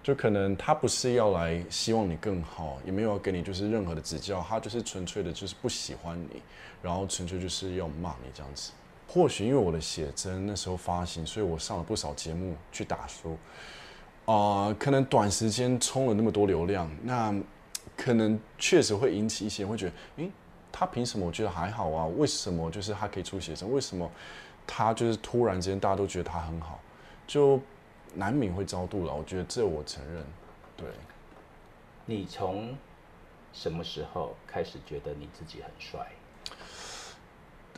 [0.03, 6.41] 就可能他不是要来希望你更好，也没有要给你就是任何的指教，他就是纯粹的就是不喜欢你，
[6.81, 8.73] 然后纯粹就是要骂你这样子。
[9.07, 13.37] 或许因为我的写真那时候发行，所以我上了不少节目去打书，
[14.25, 17.33] 啊，可能短时间冲了那么多流量，那
[17.95, 20.31] 可能确实会引起一些人会觉得，诶，
[20.71, 21.25] 他凭什么？
[21.25, 23.71] 我觉得还好啊，为什么就是他可以出写真？
[23.71, 24.09] 为什么
[24.67, 26.79] 他就是突然间大家都觉得他很好？
[27.27, 27.57] 就
[28.13, 29.13] 难免会遭妒了。
[29.13, 30.25] 我觉得这我承认。
[30.75, 30.87] 对，
[32.05, 32.75] 你从
[33.51, 36.07] 什么时候开始觉得你自己很帅？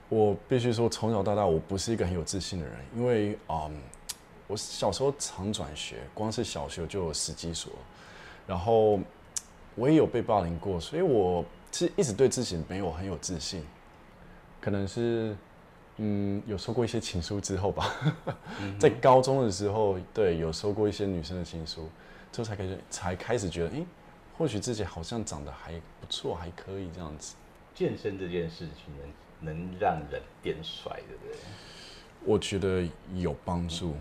[0.07, 3.81] 我必须说，从小到大，我不是一个很有自信的人，因为嗯，
[4.47, 7.73] 我小时候常转学，光是小学就有十几所，
[8.45, 8.99] 然后
[9.73, 13.65] 我也有被霸凌过，所以我其实一直对自己没有很有自信。
[14.61, 15.35] 可能是
[15.97, 17.95] 嗯，有收过一些情书之后吧，
[18.79, 21.89] 在高中的时候，对，有收过一些女生的情书，
[22.31, 23.85] 之后才开始才开始觉得，哎，
[24.37, 27.35] 或许自己好像长得还不错，还可以这样子。
[27.73, 29.09] 健身这件事情能？
[29.41, 31.35] 能让人变帅，对不对？
[32.23, 33.93] 我觉得有帮助。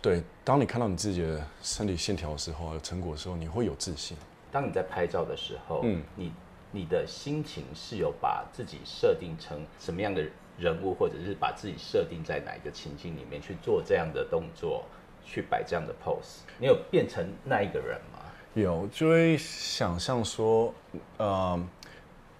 [0.00, 4.16] 对，当你看到你自己的身体线条的时候，有成果的时候，你会有自信。
[4.50, 6.32] 当你在拍照的时候，嗯，你
[6.72, 10.26] 你的心情是有把自己设定成什么样的
[10.58, 14.84] 人物，或者是把自己设定在哪一个情境里面去做这样的动作，
[15.24, 16.40] 去摆这样的 pose？
[16.58, 18.18] 你有变成那一个人吗？
[18.54, 20.74] 有，就会想象说，
[21.16, 21.58] 呃，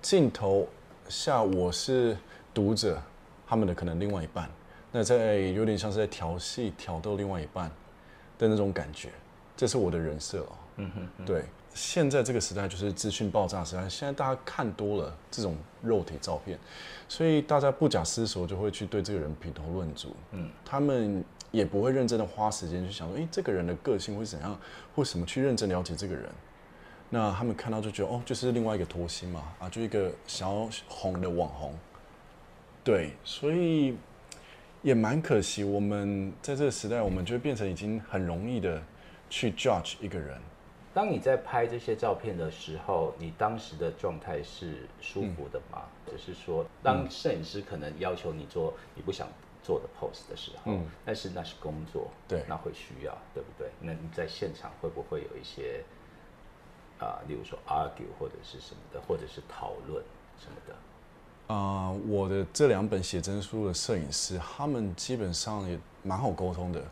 [0.03, 0.69] 镜头
[1.09, 2.17] 下我是。
[2.55, 3.01] 读者，
[3.47, 4.51] 他们的可能另外一半，
[4.91, 7.71] 那在有点像是在调戏、挑逗另外一半
[8.37, 9.11] 的那种感觉，
[9.57, 10.53] 这是我的人设哦。
[10.79, 11.45] 嗯哼，对。
[11.79, 16.59] 现在这个时代就是资讯爆炸时代，现在大家看多了这种肉体照片，
[17.09, 20.17] 所以大家不假思索就会去对这个人品头论足。
[20.33, 24.59] 嗯，他们也不会认真的花时间去想说，哎，这个人的个性会怎样，
[24.93, 26.29] 或什么去认真了解这个人。
[27.11, 31.73] 那他们看到就觉得，哦，就是另外一个脱星嘛，啊，就一个想要红的网红。
[32.83, 33.97] 对，所以
[34.83, 35.63] 也蛮可惜。
[35.63, 38.83] 我们在这个时代，我们就变成已经很容易的
[39.31, 40.37] 去 judge 一个人。
[40.95, 45.83] 当你在拍这些照片的时候，你当时的状态是舒服的吗？
[46.11, 49.29] 只是说，当摄影师可能要求你做你不想
[49.63, 53.71] 做的 pose 的时候，但是那是工作，对，那会需要，对不对？
[53.81, 55.85] 那你在现场会不会有一些
[56.99, 60.03] 啊，例如说 argue 或者是什么的，或者是讨论
[60.39, 61.55] 什么的？
[61.55, 66.83] 啊，我的这两本写真书的摄影师，他们基本上也蛮好沟通的。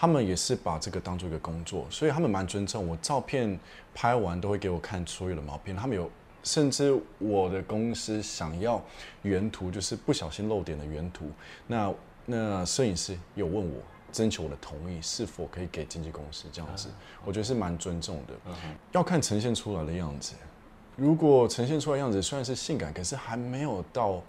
[0.00, 2.96] 他们也是把这个当做一个工作，所以他们蛮尊重我。
[3.02, 3.60] 照片
[3.94, 5.76] 拍完都会给我看所有的毛片。
[5.76, 6.10] 他们有，
[6.42, 8.82] 甚至我的公司想要
[9.20, 11.30] 原图，就是不小心漏点的原图。
[11.66, 11.92] 那
[12.24, 13.76] 那摄影师有问我，
[14.10, 16.88] 征求我的同意，是否可以给经纪公司这样子？
[17.22, 18.54] 我觉得是蛮尊重的。
[18.92, 20.32] 要看呈现出来的样子。
[20.96, 24.22] 如果呈现出来样子虽然是性感，可是还没有到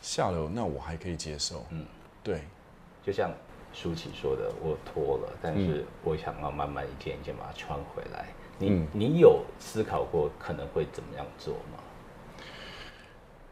[0.00, 1.66] 下流，那我还可以接受。
[1.68, 1.84] 嗯，
[2.22, 2.44] 对。
[3.04, 3.30] 就像
[3.72, 8.26] 舒淇说的，我脱了，但是我想要慢慢一件一件把它穿回来。
[8.58, 11.78] 你你有思考过可能会怎么样做吗？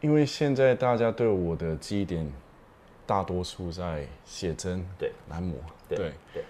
[0.01, 2.31] 因为现在大家对我的记忆点，
[3.05, 5.55] 大多数在写真、对男模。
[5.87, 5.97] 对
[6.33, 6.43] 对。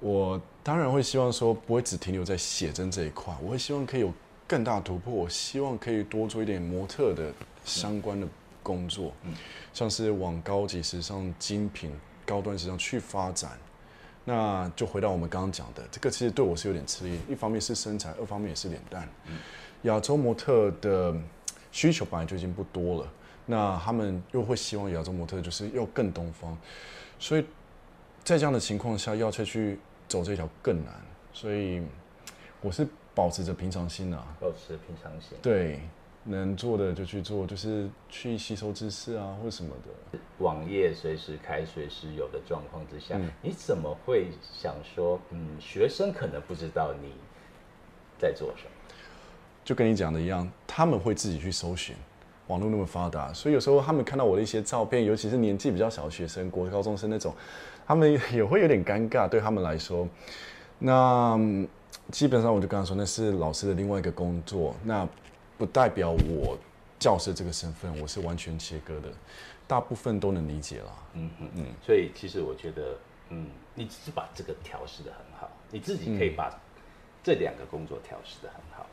[0.00, 4.12] 我当然会希望说，不会只停留在写真这一块，我会希望可以有。
[4.46, 7.32] 更大突破，我希望可以多做一点模特的
[7.64, 8.28] 相关的
[8.62, 9.10] 工作，
[9.72, 11.90] 像是往高级时尚、精品、
[12.26, 13.52] 高端时尚去发展。
[14.24, 19.08] 那就回到我们刚刚讲的，这个其实对我是有点吃力，一方面是身材，二方面也是脸蛋。
[19.82, 21.14] 亚洲模特的
[21.70, 23.12] 需求本来就已经不多了，
[23.46, 26.56] 那他们又会希望亚洲模特就是要更东方，
[27.18, 27.42] 所以
[28.22, 30.94] 在这样的情况下，要再去走这条更难。
[31.32, 31.82] 所以
[32.60, 32.86] 我是。
[33.16, 35.38] 保持着平常心啊，保持平常心。
[35.40, 35.78] 对，
[36.24, 40.18] 能做的就去做，就是去吸收知识啊，或者什么的。
[40.38, 47.12] 网页随时开、随时有的状况之下，嗯你怎么会想说，嗯，学生可能不知道你
[48.18, 48.70] 在做什么？
[49.64, 51.94] 就跟你讲的一样，他们会自己去搜寻。
[52.48, 57.34] 网络那么发达，所以有时候他们看到我的一些照片，尤其是年纪比较小的学生、国高中生那种，
[57.86, 60.06] 他们也会有点尴尬，对他们来说。
[60.78, 61.66] 那嗯
[62.10, 65.08] 基本上我就跟他说，那是老师的另外一个工作，那
[65.64, 66.58] 不代表我
[66.98, 69.08] 教师这个身份，我是完全切割的，
[69.66, 70.92] 大部分都能理解啦。
[71.14, 71.64] 嗯嗯嗯。
[71.82, 72.98] 所以其实我觉得，
[73.30, 76.54] 嗯，你只是把这个调试的很好，你自己可以把
[77.22, 78.84] 这两个工作调试的很好。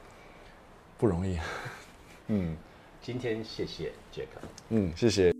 [0.98, 1.38] 不容易。
[2.28, 2.56] 嗯
[3.02, 4.28] 今天谢谢 Jack。
[4.70, 5.34] 嗯，谢谢。